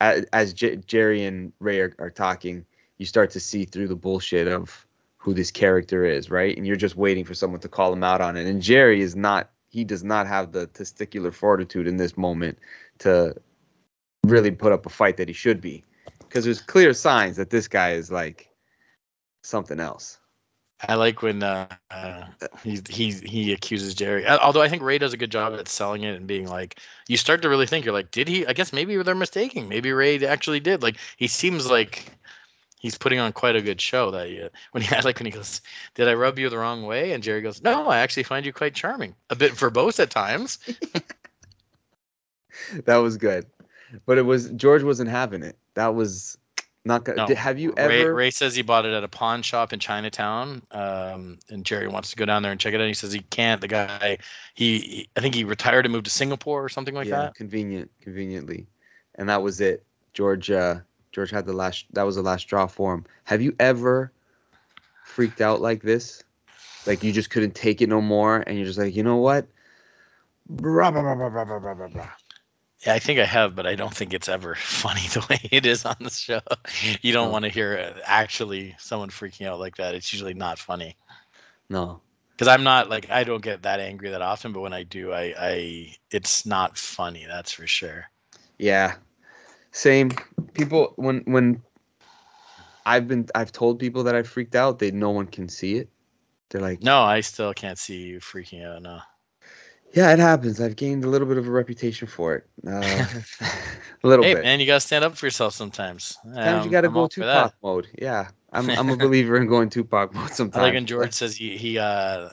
[0.00, 2.66] as, as J- Jerry and Ray are, are talking,
[2.98, 6.56] you start to see through the bullshit of who this character is, right?
[6.56, 8.46] And you're just waiting for someone to call him out on it.
[8.46, 9.50] And Jerry is not.
[9.68, 12.58] He does not have the testicular fortitude in this moment
[13.00, 13.36] to
[14.24, 15.84] really put up a fight that he should be
[16.20, 18.50] because there's clear signs that this guy is like
[19.42, 20.18] something else.
[20.80, 22.24] I like when uh, uh,
[22.62, 24.24] he he he accuses Jerry.
[24.24, 26.78] Uh, Although I think Ray does a good job at selling it and being like,
[27.08, 28.46] you start to really think you're like, did he?
[28.46, 29.68] I guess maybe they're mistaking.
[29.68, 30.82] Maybe Ray actually did.
[30.82, 32.04] Like he seems like
[32.78, 34.10] he's putting on quite a good show.
[34.10, 35.60] That uh, when he I like when he goes,
[35.94, 37.12] did I rub you the wrong way?
[37.12, 39.14] And Jerry goes, no, I actually find you quite charming.
[39.30, 40.58] A bit verbose at times.
[42.84, 43.46] That was good,
[44.04, 45.56] but it was George wasn't having it.
[45.74, 46.36] That was
[46.84, 47.18] Not gonna.
[47.18, 47.26] No.
[47.26, 48.14] did- have you Ray, ever?
[48.14, 52.10] Ray says he bought it at a pawn shop in Chinatown, um, and Jerry wants
[52.10, 52.86] to go down there and check it out.
[52.88, 53.60] He says he can't.
[53.60, 54.18] The guy,
[54.54, 57.34] he, he- I think he retired and moved to Singapore or something like yeah, that.
[57.36, 58.66] convenient, conveniently,
[59.14, 59.84] and that was it.
[60.14, 60.80] George, uh,
[61.12, 61.86] George had the last.
[61.92, 63.04] That was the last straw for him.
[63.24, 64.12] Have you ever
[65.04, 66.22] freaked out like this?
[66.86, 69.46] Like you just couldn't take it no more, and you're just like, you know what?
[70.48, 72.08] Blah, blah, blah,
[72.86, 75.66] yeah, I think I have, but I don't think it's ever funny the way it
[75.66, 76.40] is on the show.
[77.02, 77.32] You don't no.
[77.32, 79.94] want to hear uh, actually someone freaking out like that.
[79.94, 80.96] It's usually not funny.
[81.68, 82.00] No,
[82.32, 85.12] because I'm not like I don't get that angry that often, but when I do,
[85.12, 87.26] I, I it's not funny.
[87.26, 88.06] That's for sure.
[88.58, 88.94] Yeah,
[89.78, 90.10] same.
[90.54, 91.62] People when when
[92.84, 95.88] I've been I've told people that I freaked out, they no one can see it.
[96.50, 98.82] They're like, No, I still can't see you freaking out.
[98.82, 98.98] No.
[99.92, 100.60] yeah, it happens.
[100.60, 102.44] I've gained a little bit of a reputation for it.
[102.66, 103.06] Uh,
[104.02, 104.42] a little hey bit.
[104.42, 106.18] man, you gotta stand up for yourself sometimes.
[106.24, 107.06] Sometimes you Um, got to I'm go.
[107.06, 107.86] Tupac mode.
[107.96, 110.62] Yeah, I'm I'm a believer in going Tupac mode I sometimes.
[110.64, 112.30] like when George says he he uh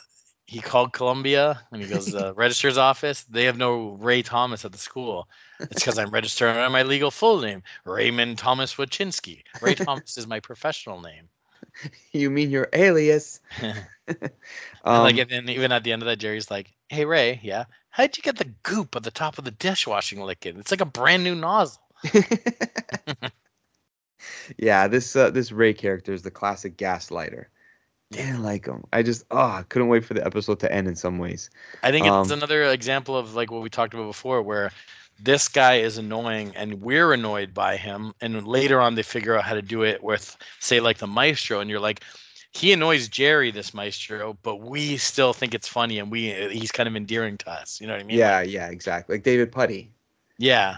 [0.48, 3.24] he called Columbia and he goes the registrar's office.
[3.24, 5.28] They have no Ray Thomas at the school.
[5.60, 9.44] It's because I'm registered under my legal full name, Raymond Thomas Wachynski.
[9.62, 11.30] Ray Thomas is my professional name.
[12.12, 13.42] You mean your alias?
[13.62, 13.86] And,
[14.84, 17.66] Um, like and then even at the end of that, Jerry's like, "Hey Ray, yeah,
[17.90, 20.60] how'd you get the goop at the top of the dishwashing liquid?
[20.60, 21.82] It's like a brand new nozzle."
[24.60, 27.46] yeah, this uh, this Ray character is the classic gaslighter.
[28.12, 28.84] Didn't like him.
[28.94, 31.50] I just oh, couldn't wait for the episode to end in some ways.
[31.84, 34.72] I think it's Um, another example of like what we talked about before, where
[35.20, 39.44] this guy is annoying and we're annoyed by him, and later on they figure out
[39.44, 42.02] how to do it with, say, like the maestro, and you're like,
[42.52, 46.88] he annoys Jerry, this maestro, but we still think it's funny, and we he's kind
[46.88, 47.82] of endearing to us.
[47.82, 48.18] You know what I mean?
[48.18, 49.16] Yeah, yeah, exactly.
[49.16, 49.92] Like David Puddy.
[50.38, 50.78] Yeah.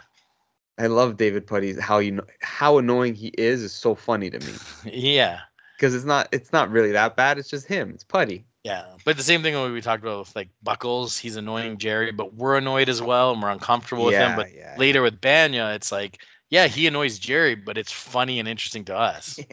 [0.80, 4.39] I love David Puddy's how you know how annoying he is is so funny to
[4.39, 4.53] me
[4.93, 5.39] Yeah.
[5.78, 7.38] Because it's not it's not really that bad.
[7.38, 7.91] It's just him.
[7.91, 8.45] It's Puddy.
[8.63, 12.11] Yeah, but the same thing when we talked about with like Buckles, he's annoying Jerry,
[12.11, 14.36] but we're annoyed as well, and we're uncomfortable with yeah, him.
[14.36, 14.75] But yeah.
[14.78, 16.19] later with Bania, it's like,
[16.49, 19.39] yeah, he annoys Jerry, but it's funny and interesting to us.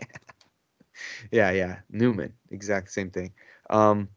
[1.31, 1.79] Yeah, yeah.
[1.91, 3.33] Newman, exact same thing.
[3.71, 4.09] Um,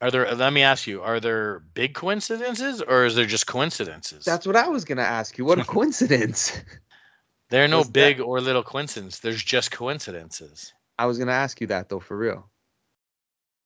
[0.00, 0.34] Are there?
[0.34, 4.24] Let me ask you: Are there big coincidences, or is there just coincidences?
[4.24, 5.44] that's what I was gonna ask you.
[5.44, 6.60] What a coincidence!
[7.50, 9.20] there are no was that- big or little coincidences.
[9.20, 10.72] There's just coincidences.
[10.98, 12.48] I was gonna ask you that though, for real.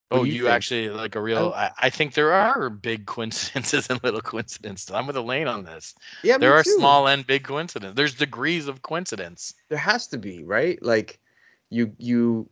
[0.09, 1.53] What Oh, you, you actually like a real?
[1.55, 4.89] I, I think there are big coincidences and little coincidences.
[4.91, 5.93] I'm with Elaine on this.
[6.23, 6.77] Yeah, there are too.
[6.77, 7.95] small and big coincidences.
[7.95, 9.53] There's degrees of coincidence.
[9.69, 10.81] There has to be, right?
[10.81, 11.19] Like,
[11.69, 12.49] you you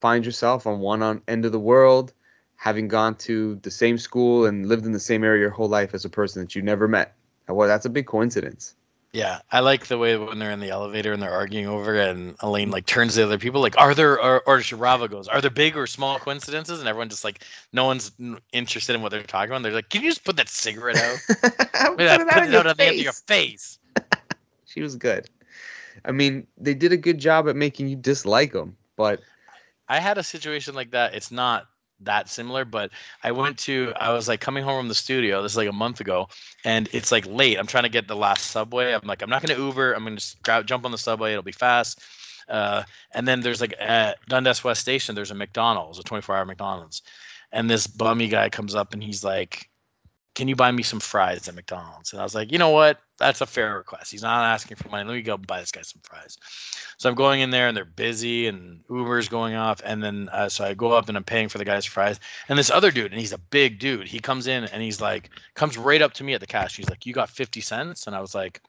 [0.00, 2.12] find yourself on one on end of the world,
[2.54, 5.94] having gone to the same school and lived in the same area your whole life
[5.94, 7.16] as a person that you never met.
[7.48, 8.76] Well, that's a big coincidence.
[9.14, 12.08] Yeah, I like the way when they're in the elevator and they're arguing over it,
[12.08, 15.28] and Elaine like turns to the other people like, "Are there?" Or, or Sharava goes,
[15.28, 18.10] "Are there big or small coincidences?" And everyone just like, no one's
[18.52, 19.62] interested in what they're talking about.
[19.62, 21.18] They're like, "Can you just put that cigarette out?
[21.28, 23.78] Put it out, put it out on the end of your face."
[24.66, 25.30] She was good.
[26.04, 29.20] I mean, they did a good job at making you dislike them, but
[29.88, 31.14] I had a situation like that.
[31.14, 31.68] It's not
[32.00, 32.90] that similar, but
[33.22, 35.42] I went to I was like coming home from the studio.
[35.42, 36.28] This is like a month ago,
[36.64, 37.58] and it's like late.
[37.58, 38.92] I'm trying to get the last subway.
[38.92, 39.92] I'm like, I'm not gonna Uber.
[39.92, 41.32] I'm gonna just grab, jump on the subway.
[41.32, 42.00] It'll be fast.
[42.48, 42.82] Uh,
[43.12, 45.14] and then there's like at Dundas West Station.
[45.14, 47.02] There's a McDonald's, a 24-hour McDonald's,
[47.52, 49.70] and this bummy guy comes up and he's like,
[50.34, 53.00] "Can you buy me some fries at McDonald's?" And I was like, "You know what?
[53.18, 54.10] That's a fair request.
[54.10, 55.08] He's not asking for money.
[55.08, 56.38] Let me go buy this guy some fries."
[56.98, 59.80] So I'm going in there and they're busy and Uber's going off.
[59.84, 62.20] And then uh, so I go up and I'm paying for the guy's fries.
[62.48, 65.30] And this other dude, and he's a big dude, he comes in and he's like,
[65.54, 66.76] comes right up to me at the cash.
[66.76, 68.06] He's like, You got 50 cents?
[68.06, 68.60] And I was like,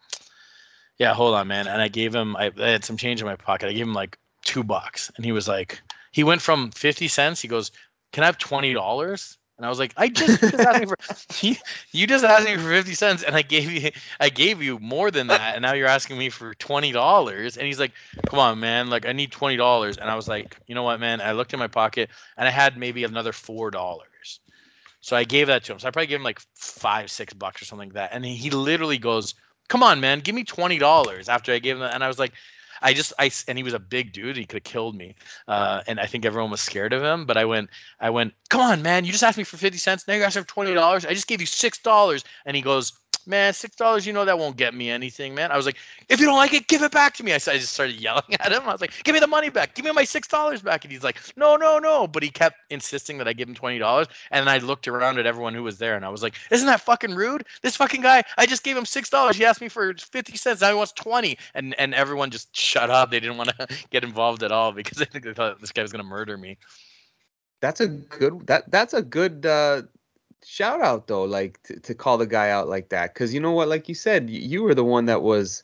[0.97, 1.68] Yeah, hold on, man.
[1.68, 3.70] And I gave him, I, I had some change in my pocket.
[3.70, 5.11] I gave him like two bucks.
[5.16, 7.41] And he was like, He went from 50 cents.
[7.41, 7.72] He goes,
[8.11, 9.38] Can I have $20?
[9.58, 10.97] And I was like, I just, asked me for
[11.45, 11.56] you,
[11.91, 15.12] you just asked me for fifty cents, and I gave you I gave you more
[15.12, 17.56] than that, and now you're asking me for twenty dollars.
[17.56, 17.93] And he's like,
[18.28, 19.97] Come on, man, like I need twenty dollars.
[19.97, 21.22] And I was like, you know what, man?
[21.22, 24.41] I looked in my pocket and I had maybe another four dollars.
[24.99, 25.80] So I gave that to him.
[25.80, 28.10] So I probably gave him like five, six bucks or something like that.
[28.12, 29.36] And he literally goes,
[29.70, 31.93] Come on, man, give me twenty dollars after I gave him that.
[31.93, 32.34] And I was like,
[32.82, 34.38] I just I and he was a big dude.
[34.38, 35.15] He could have killed me,
[35.47, 37.26] uh, and I think everyone was scared of him.
[37.26, 37.69] But I went,
[37.99, 39.05] I went, come on, man!
[39.05, 40.07] You just asked me for fifty cents.
[40.07, 41.05] Now you're asking for twenty dollars.
[41.05, 42.23] I just gave you six dollars.
[42.45, 42.93] And he goes,
[43.28, 44.05] man, six dollars.
[44.05, 45.51] You know that won't get me anything, man.
[45.51, 45.78] I was like,
[46.09, 47.34] if you don't like it, give it back to me.
[47.34, 48.63] I just started yelling at him.
[48.63, 49.76] I was like, give me the money back.
[49.76, 50.86] Give me my six dollars back.
[50.86, 52.07] And he's like, no, no, no.
[52.07, 54.07] But he kept insisting that I give him twenty dollars.
[54.32, 56.82] And I looked around at everyone who was there, and I was like, isn't that
[56.82, 57.45] fucking rude?
[57.61, 59.36] This fucking guy, I just gave him six dollars.
[59.36, 60.61] He asked me for fifty cents.
[60.61, 61.38] Now he wants twenty.
[61.53, 63.11] And and everyone just shut up.
[63.11, 65.82] They didn't want to get involved at all because I think they thought this guy
[65.82, 66.57] was gonna murder me.
[67.61, 69.84] That's a good that that's a good uh
[70.44, 73.14] shout out though, like to, to call the guy out like that.
[73.16, 75.64] Cause you know what, like you said, you were the one that was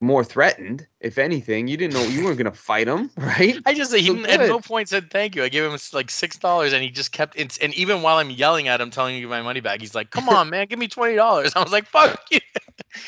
[0.00, 1.66] more threatened, if anything.
[1.66, 3.58] You didn't know you weren't gonna fight him, right?
[3.66, 5.42] I just he So at no point said thank you.
[5.42, 7.38] I gave him like six dollars, and he just kept.
[7.38, 9.80] It's, and even while I'm yelling at him, telling him to give my money back,
[9.80, 12.40] he's like, "Come on, man, give me twenty dollars." I was like, "Fuck you."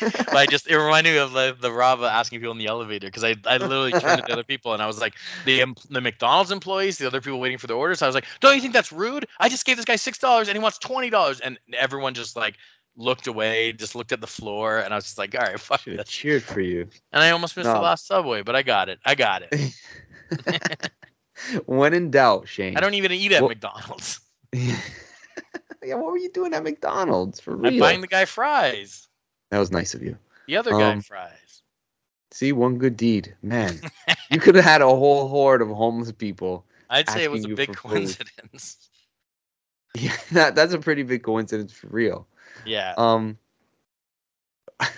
[0.00, 3.06] but I just it reminded me of the, the Rava asking people in the elevator
[3.06, 5.14] because I, I literally turned to other people and I was like
[5.46, 8.02] the the McDonald's employees, the other people waiting for the orders.
[8.02, 9.26] I was like, "Don't you think that's rude?
[9.38, 12.36] I just gave this guy six dollars and he wants twenty dollars," and everyone just
[12.36, 12.56] like
[13.00, 15.80] looked away, just looked at the floor, and I was just like, "All right, fuck
[15.80, 16.88] Should this." cheered for you.
[17.12, 18.98] And I almost missed the last subway, but I got it.
[19.04, 20.90] I got it.
[21.66, 22.76] when in doubt, Shane.
[22.76, 24.20] I don't even eat at Well- McDonald's.
[24.52, 27.72] yeah, what were you doing at McDonald's for real?
[27.72, 29.08] I'm buying the guy fries.
[29.50, 30.16] that was nice of you.
[30.46, 31.62] The other guy Um, fries.
[32.32, 33.80] See, one good deed, man.
[34.30, 36.64] you could have had a whole horde of homeless people.
[36.88, 37.90] I'd say it was a big for food.
[37.90, 38.88] coincidence.
[39.94, 42.26] Yeah, that, that's a pretty big coincidence for real.
[42.64, 42.94] Yeah.
[42.96, 43.38] Um,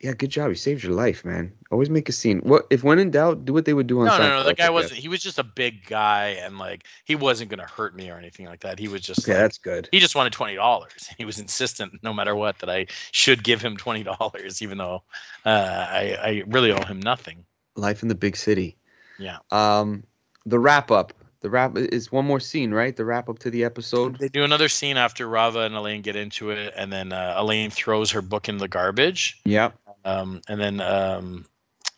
[0.00, 0.48] yeah, good job.
[0.50, 1.52] You saved your life, man.
[1.70, 2.40] Always make a scene.
[2.40, 4.42] What if when in doubt, do what they would do on No, no, Seinfeld, no.
[4.44, 5.00] The I guy wasn't.
[5.00, 8.46] He was just a big guy, and like he wasn't gonna hurt me or anything
[8.46, 8.78] like that.
[8.78, 9.20] He was just.
[9.20, 9.88] Okay, like- that's good.
[9.92, 11.08] he just wanted twenty dollars.
[11.16, 15.02] He was insistent, no matter what, that I should give him twenty dollars, even though
[15.46, 15.48] uh,
[15.90, 17.44] I, I really owe him nothing.
[17.76, 18.76] Life in the big city.
[19.18, 19.38] Yeah.
[19.50, 20.04] Um,
[20.44, 21.12] the wrap up.
[21.44, 22.96] The wrap is one more scene, right?
[22.96, 24.18] The wrap up to the episode.
[24.18, 27.68] They do another scene after Rava and Elaine get into it, and then uh, Elaine
[27.68, 29.42] throws her book in the garbage.
[29.44, 29.74] Yep.
[30.06, 31.44] Um, and then um,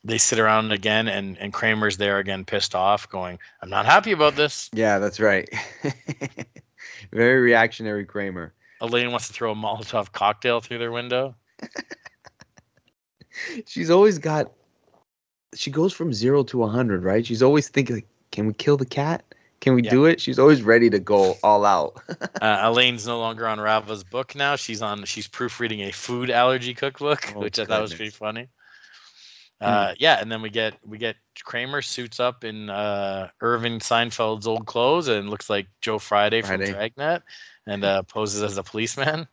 [0.03, 4.11] they sit around again, and, and Kramer's there again, pissed off, going, I'm not happy
[4.11, 4.69] about this.
[4.73, 5.49] Yeah, that's right.
[7.13, 8.53] Very reactionary Kramer.
[8.81, 11.37] Elaine wants to throw a Molotov cocktail through their window.
[13.67, 14.51] She's always got.
[15.55, 17.25] She goes from zero to a hundred, right?
[17.25, 19.23] She's always thinking, like, "Can we kill the cat?
[19.61, 19.91] Can we Yeah.
[19.91, 22.01] do it?" She's always ready to go all out.
[22.41, 24.57] Uh, Elaine's no longer on Rava's book now.
[24.57, 25.05] She's on.
[25.07, 28.49] She's proofreading a food allergy cookbook, Oh, which I thought was pretty funny.
[29.59, 34.47] Uh, yeah, and then we get we get Kramer suits up in uh, Irving Seinfeld's
[34.47, 36.67] old clothes and looks like Joe Friday, Friday.
[36.67, 37.23] from Dragnet,
[37.67, 39.27] and uh, poses as a policeman.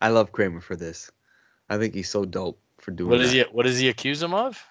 [0.00, 1.10] I love Kramer for this.
[1.68, 3.24] I think he's so dope for doing What that.
[3.24, 3.42] is he?
[3.52, 4.64] What does he accuse him of?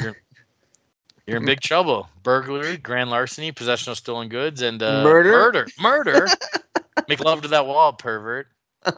[1.28, 2.08] You're, in big trouble.
[2.22, 5.30] Burglary, grand larceny, possession of stolen goods, and uh, Murder?
[5.30, 5.66] Murder.
[5.78, 6.26] Murder.
[7.08, 8.48] Make love to that wall, pervert.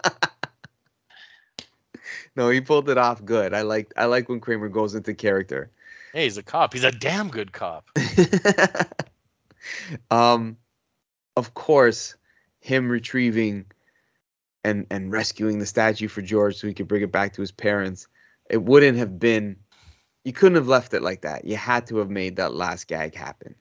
[2.36, 3.52] No, he pulled it off good.
[3.52, 5.70] I like I like when Kramer goes into character.
[6.12, 6.72] Hey, he's a cop.
[6.72, 7.90] He's a damn good cop.
[10.10, 10.56] um,
[11.36, 12.14] of course,
[12.60, 13.66] him retrieving
[14.64, 17.52] and and rescuing the statue for George so he could bring it back to his
[17.52, 18.08] parents.
[18.48, 19.56] It wouldn't have been.
[20.24, 21.44] You couldn't have left it like that.
[21.44, 23.54] You had to have made that last gag happen.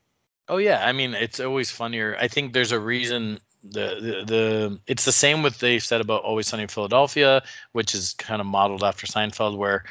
[0.48, 2.16] Oh yeah, I mean it's always funnier.
[2.18, 6.22] I think there's a reason the, the the it's the same what they said about
[6.24, 7.42] Always Sunny in Philadelphia,
[7.72, 9.84] which is kind of modeled after Seinfeld, where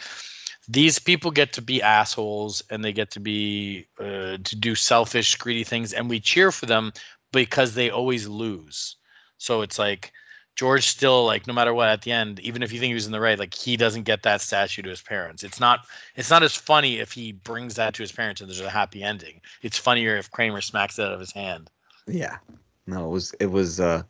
[0.68, 5.36] these people get to be assholes and they get to be uh, to do selfish,
[5.36, 6.94] greedy things, and we cheer for them
[7.32, 8.96] because they always lose.
[9.38, 10.12] So it's like
[10.60, 13.06] George still like no matter what at the end, even if you think he was
[13.06, 15.42] in the right, like he doesn't get that statue to his parents.
[15.42, 15.86] It's not
[16.18, 19.02] it's not as funny if he brings that to his parents and there's a happy
[19.02, 19.40] ending.
[19.62, 21.72] It's funnier if Kramer smacks it out of his hand.
[22.08, 22.40] Yeah.
[22.88, 24.04] No, it was it was uh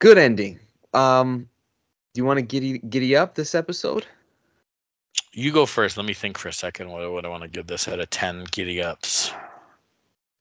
[0.00, 0.58] good ending.
[0.92, 1.48] Um
[2.12, 4.04] do you want to giddy giddy up this episode?
[5.32, 5.96] You go first.
[5.96, 6.90] Let me think for a second.
[6.90, 9.30] What, what I want to give this out of ten giddy ups.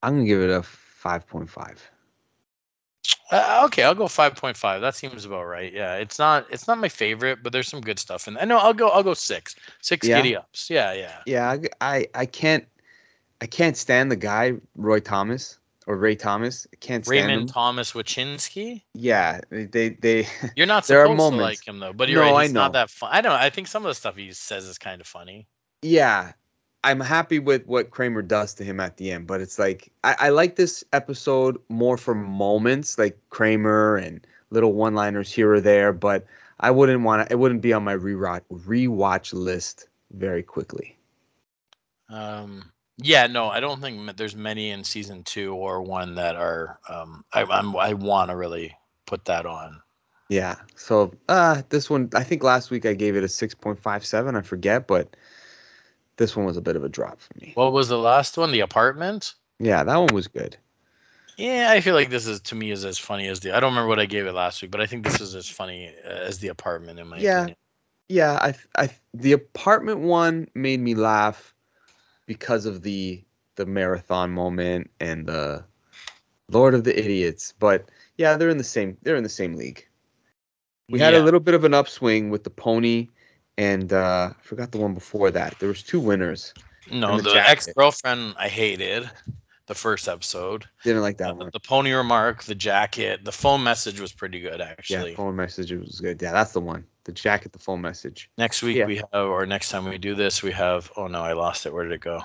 [0.02, 1.80] I'm gonna give it a five point five.
[3.32, 4.82] Uh, okay, I'll go five point five.
[4.82, 5.72] That seems about right.
[5.74, 8.38] Yeah, it's not it's not my favorite, but there's some good stuff in.
[8.38, 10.18] I know I'll go I'll go six six Yeah?
[10.18, 10.70] giddy ups.
[10.70, 11.20] Yeah, yeah.
[11.26, 12.66] Yeah, I, I I can't
[13.42, 16.68] I can't stand the guy Roy Thomas or Ray Thomas.
[16.72, 17.48] I can't stand Raymond him.
[17.48, 18.82] Thomas Wachinski.
[18.94, 22.40] yeah, they they You're not There supposed to like him though, but you're No, right.
[22.40, 22.80] I He's not know.
[22.80, 23.10] that fun.
[23.12, 23.34] I don't.
[23.34, 23.40] know.
[23.40, 25.48] I think some of the stuff he says is kind of funny.
[25.82, 26.34] yeah.
[26.86, 30.16] I'm happy with what Kramer does to him at the end, but it's like I,
[30.20, 35.92] I like this episode more for moments like Kramer and little one-liners here or there,
[35.92, 36.28] but
[36.60, 37.34] I wouldn't want to.
[37.34, 40.96] It wouldn't be on my rewatch rewatch list very quickly.
[42.08, 46.80] Um, yeah, no, I don't think there's many in season two or one that are.
[46.88, 48.78] Um, I I'm, I want to really
[49.08, 49.82] put that on.
[50.30, 50.56] Yeah.
[50.76, 54.88] So uh this one I think last week I gave it a 6.57, I forget,
[54.88, 55.16] but
[56.18, 57.52] this one was a bit of a drop for me.
[57.56, 58.52] What was the last one?
[58.52, 59.34] The apartment?
[59.60, 60.58] Yeah, that one was good.
[61.38, 63.56] Yeah, I feel like this is to me is as funny as the.
[63.56, 65.50] I don't remember what I gave it last week, but I think this is as
[65.50, 67.40] funny as the apartment in my Yeah.
[67.40, 67.58] opinion.
[68.08, 71.54] Yeah, I I the apartment one made me laugh
[72.26, 73.24] because of the
[73.56, 75.66] the marathon moment and the
[76.50, 79.88] Lord of the Idiots, but yeah, they're in the same they're in the same league.
[80.88, 83.10] We had a little bit of an upswing with the pony
[83.58, 85.58] and uh I forgot the one before that.
[85.60, 86.54] There was two winners.
[86.92, 89.10] No, the the, ex girlfriend I hated.
[89.68, 91.50] The first episode, Didn't like that Uh, one.
[91.52, 95.10] the pony remark, the jacket, the phone message was pretty good actually.
[95.12, 96.22] Yeah, phone message was good.
[96.22, 96.86] Yeah, that's the one.
[97.06, 98.30] The jacket, the phone message.
[98.38, 98.86] Next week Yeah.
[98.86, 100.92] we have, or next time we do this, we have.
[100.96, 101.74] Oh no, I lost it.
[101.74, 102.22] Where did it go?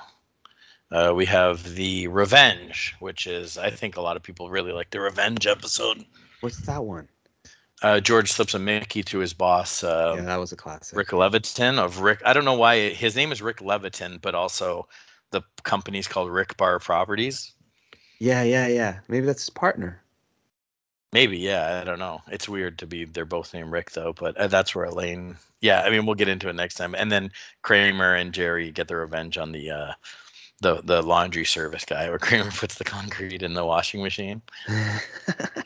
[0.91, 4.91] Uh, we have the revenge, which is I think a lot of people really like
[4.91, 6.05] the revenge episode.
[6.41, 7.07] What's that one?
[7.81, 10.97] Uh, George slips a Mickey to his boss, uh, yeah, that was a classic.
[10.97, 12.21] Rick Levitan of Rick.
[12.23, 14.87] I don't know why his name is Rick Levitan, but also
[15.31, 17.51] the company's called Rick Barr Properties.
[18.19, 18.99] Yeah, yeah, yeah.
[19.07, 19.99] Maybe that's his partner.
[21.11, 22.21] Maybe, yeah, I don't know.
[22.31, 25.37] It's weird to be they're both named Rick though, but uh, that's where Elaine.
[25.59, 26.95] Yeah, I mean we'll get into it next time.
[26.95, 27.31] And then
[27.63, 29.91] Kramer and Jerry get their revenge on the uh,
[30.61, 34.41] the the laundry service guy, where Kramer puts the concrete in the washing machine.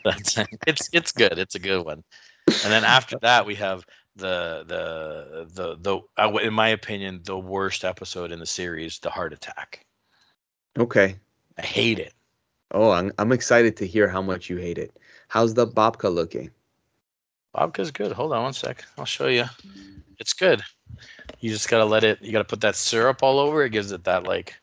[0.04, 1.38] That's it's it's good.
[1.38, 2.02] It's a good one.
[2.48, 3.86] And then after that we have
[4.16, 9.10] the the the the uh, in my opinion the worst episode in the series, the
[9.10, 9.84] heart attack.
[10.78, 11.16] okay.
[11.58, 12.12] I hate it.
[12.72, 14.94] Oh, I'm, I'm excited to hear how much you hate it.
[15.28, 16.50] How's the babka looking?
[17.54, 18.12] Babka's good.
[18.12, 18.84] Hold on one sec.
[18.98, 19.44] I'll show you.
[20.18, 20.62] It's good.
[21.40, 22.20] You just gotta let it.
[22.20, 23.64] You gotta put that syrup all over.
[23.64, 24.54] It gives it that like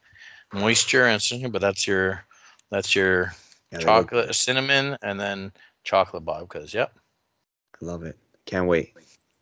[0.53, 1.51] moisture and something.
[1.51, 2.23] But that's your
[2.69, 3.33] that's your
[3.71, 5.51] Yeah, they look- chocolate, cinnamon, and then
[5.83, 6.73] chocolate babkas.
[6.73, 6.93] Yep.
[7.81, 8.17] I love it.
[8.45, 8.93] Can't wait.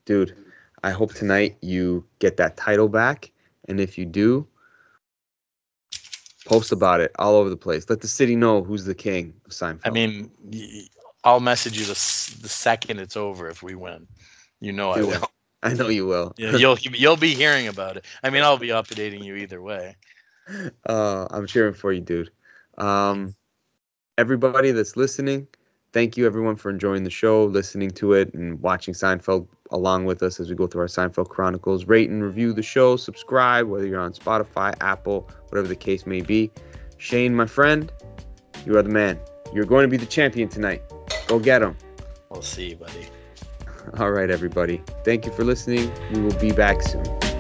[0.05, 0.36] Dude,
[0.84, 3.32] I hope tonight you get that title back.
[3.68, 4.47] And if you do,
[6.45, 7.89] post about it all over the place.
[7.89, 9.82] Let the city know who's the king of Seinfeld.
[9.86, 10.32] I mean,
[11.24, 11.93] I'll message you the
[12.41, 14.07] the second it's over if we win.
[14.59, 15.32] You know I You will.
[15.64, 16.34] I know you will.
[16.38, 18.05] Yeah, you'll you'll be hearing about it.
[18.24, 19.95] I mean, I'll be updating you either way.
[20.86, 22.32] Uh, I'm cheering for you, dude.
[22.78, 23.36] Um,
[24.18, 25.47] everybody that's listening,
[25.93, 30.22] thank you everyone for enjoying the show, listening to it, and watching Seinfeld along with
[30.24, 31.86] us as we go through our Seinfeld Chronicles.
[31.86, 36.22] Rate and review the show, subscribe, whether you're on Spotify, Apple, whatever the case may
[36.22, 36.52] be.
[36.97, 37.91] Shane, my friend,
[38.66, 39.20] you are the man.
[39.54, 40.82] You're going to be the champion tonight.
[41.28, 41.76] Go get him.
[42.30, 43.08] We'll see, you, buddy.
[43.99, 44.82] All right, everybody.
[45.04, 45.91] Thank you for listening.
[46.14, 47.31] We will be back soon.